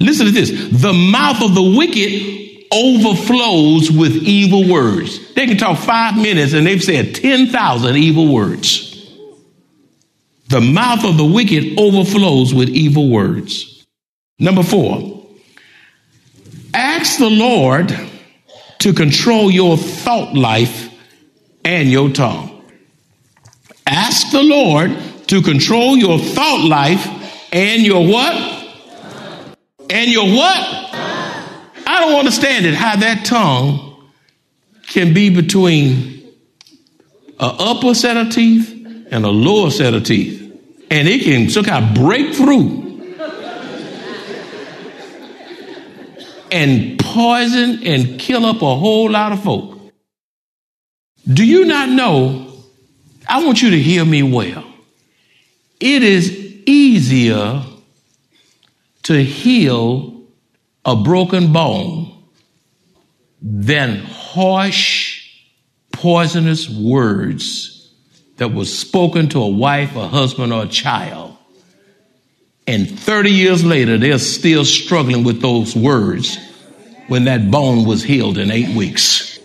Listen 0.00 0.26
to 0.26 0.32
this. 0.32 0.50
The 0.50 0.92
mouth 0.92 1.42
of 1.42 1.54
the 1.54 1.62
wicked 1.62 2.42
overflows 2.72 3.90
with 3.90 4.16
evil 4.16 4.68
words. 4.68 5.34
They 5.34 5.46
can 5.46 5.58
talk 5.58 5.78
five 5.78 6.16
minutes 6.16 6.54
and 6.54 6.66
they've 6.66 6.82
said 6.82 7.14
10,000 7.14 7.96
evil 7.96 8.32
words. 8.32 8.88
The 10.48 10.60
mouth 10.60 11.04
of 11.04 11.16
the 11.16 11.24
wicked 11.24 11.78
overflows 11.78 12.54
with 12.54 12.68
evil 12.68 13.08
words. 13.08 13.86
Number 14.38 14.62
four, 14.62 15.26
ask 16.74 17.18
the 17.18 17.30
Lord 17.30 17.94
to 18.80 18.92
control 18.92 19.50
your 19.50 19.76
thought 19.76 20.34
life 20.34 20.92
and 21.64 21.88
your 21.88 22.10
tongue. 22.10 22.64
Ask 23.86 24.32
the 24.32 24.42
Lord 24.42 24.96
to 25.28 25.42
control 25.42 25.96
your 25.96 26.18
thought 26.18 26.64
life 26.64 27.06
and 27.52 27.82
your 27.82 28.06
what? 28.06 28.61
And 29.92 30.10
your 30.10 30.24
what? 30.24 30.90
I 31.86 32.00
don't 32.00 32.18
understand 32.18 32.64
it 32.64 32.74
how 32.74 32.96
that 32.96 33.26
tongue 33.26 34.10
can 34.86 35.12
be 35.12 35.28
between 35.28 36.32
an 37.38 37.56
upper 37.58 37.94
set 37.94 38.16
of 38.16 38.30
teeth 38.30 38.70
and 39.10 39.24
a 39.24 39.28
lower 39.28 39.70
set 39.70 39.92
of 39.92 40.04
teeth. 40.04 40.40
And 40.90 41.06
it 41.08 41.22
can 41.22 41.50
somehow 41.50 41.94
break 41.94 42.34
through 42.34 42.82
and 46.50 46.98
poison 46.98 47.86
and 47.86 48.18
kill 48.18 48.46
up 48.46 48.62
a 48.62 48.76
whole 48.76 49.10
lot 49.10 49.32
of 49.32 49.42
folk. 49.42 49.78
Do 51.30 51.46
you 51.46 51.66
not 51.66 51.88
know? 51.88 52.52
I 53.28 53.44
want 53.44 53.62
you 53.62 53.70
to 53.70 53.78
hear 53.78 54.04
me 54.04 54.22
well. 54.22 54.64
It 55.80 56.02
is 56.02 56.30
easier 56.66 57.62
to 59.04 59.22
heal 59.22 60.22
a 60.84 60.96
broken 60.96 61.52
bone 61.52 62.12
than 63.40 63.98
harsh, 63.98 65.28
poisonous 65.92 66.68
words 66.68 67.92
that 68.36 68.52
was 68.52 68.76
spoken 68.76 69.28
to 69.30 69.42
a 69.42 69.48
wife, 69.48 69.94
a 69.96 70.08
husband, 70.08 70.52
or 70.52 70.64
a 70.64 70.68
child. 70.68 71.36
And 72.66 72.88
30 72.98 73.30
years 73.30 73.64
later, 73.64 73.98
they're 73.98 74.18
still 74.18 74.64
struggling 74.64 75.24
with 75.24 75.40
those 75.40 75.74
words 75.74 76.38
when 77.08 77.24
that 77.24 77.50
bone 77.50 77.84
was 77.84 78.02
healed 78.02 78.38
in 78.38 78.50
eight 78.50 78.74
weeks. 78.76 79.38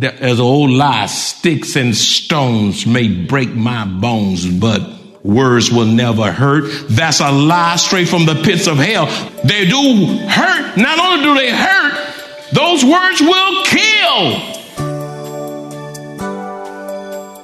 An 0.00 0.38
old 0.40 0.70
lie 0.70 1.06
sticks 1.06 1.74
and 1.74 1.96
stones 1.96 2.86
may 2.86 3.08
break 3.08 3.54
my 3.54 3.86
bones, 3.86 4.46
but 4.46 4.95
words 5.26 5.70
will 5.70 5.86
never 5.86 6.30
hurt. 6.30 6.64
That's 6.88 7.20
a 7.20 7.30
lie 7.30 7.76
straight 7.76 8.08
from 8.08 8.26
the 8.26 8.40
pits 8.42 8.66
of 8.66 8.78
hell. 8.78 9.06
They 9.44 9.66
do 9.66 10.18
hurt. 10.28 10.76
Not 10.76 10.98
only 10.98 11.22
do 11.24 11.34
they 11.34 11.50
hurt, 11.50 12.14
those 12.52 12.84
words 12.84 13.20
will 13.20 13.64
kill. 13.64 14.56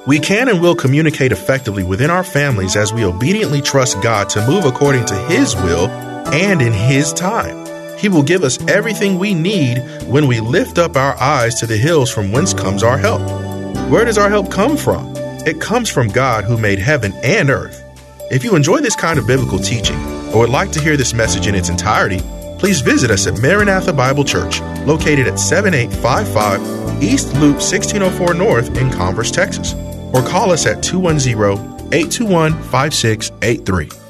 We 0.05 0.19
can 0.19 0.49
and 0.49 0.61
will 0.61 0.75
communicate 0.75 1.31
effectively 1.31 1.83
within 1.83 2.09
our 2.09 2.23
families 2.23 2.75
as 2.75 2.91
we 2.91 3.05
obediently 3.05 3.61
trust 3.61 4.01
God 4.01 4.27
to 4.29 4.45
move 4.45 4.65
according 4.65 5.05
to 5.05 5.15
His 5.27 5.55
will 5.55 5.87
and 5.87 6.61
in 6.61 6.73
His 6.73 7.13
time. 7.13 7.63
He 7.97 8.09
will 8.09 8.23
give 8.23 8.43
us 8.43 8.61
everything 8.67 9.17
we 9.17 9.33
need 9.33 9.77
when 10.07 10.27
we 10.27 10.41
lift 10.41 10.77
up 10.77 10.97
our 10.97 11.15
eyes 11.21 11.55
to 11.61 11.65
the 11.65 11.77
hills 11.77 12.11
from 12.11 12.33
whence 12.33 12.53
comes 12.53 12.83
our 12.83 12.97
help. 12.97 13.21
Where 13.89 14.03
does 14.03 14.17
our 14.17 14.29
help 14.29 14.51
come 14.51 14.75
from? 14.75 15.12
It 15.45 15.59
comes 15.59 15.89
from 15.89 16.07
God 16.07 16.45
who 16.45 16.57
made 16.57 16.79
heaven 16.79 17.11
and 17.21 17.49
earth. 17.49 17.83
If 18.31 18.45
you 18.45 18.55
enjoy 18.55 18.79
this 18.79 18.95
kind 18.95 19.19
of 19.19 19.27
biblical 19.27 19.59
teaching 19.59 19.97
or 20.31 20.39
would 20.39 20.49
like 20.49 20.71
to 20.71 20.79
hear 20.79 20.95
this 20.95 21.13
message 21.13 21.47
in 21.47 21.53
its 21.53 21.67
entirety, 21.67 22.19
please 22.59 22.79
visit 22.79 23.11
us 23.11 23.27
at 23.27 23.41
Maranatha 23.41 23.91
Bible 23.91 24.23
Church, 24.23 24.61
located 24.85 25.27
at 25.27 25.37
7855 25.37 27.03
East 27.03 27.33
Loop 27.33 27.55
1604 27.55 28.33
North 28.35 28.77
in 28.77 28.89
Converse, 28.89 29.31
Texas, 29.31 29.73
or 30.13 30.23
call 30.23 30.49
us 30.49 30.65
at 30.65 30.81
210 30.81 31.91
821 31.91 32.53
5683. 32.53 34.02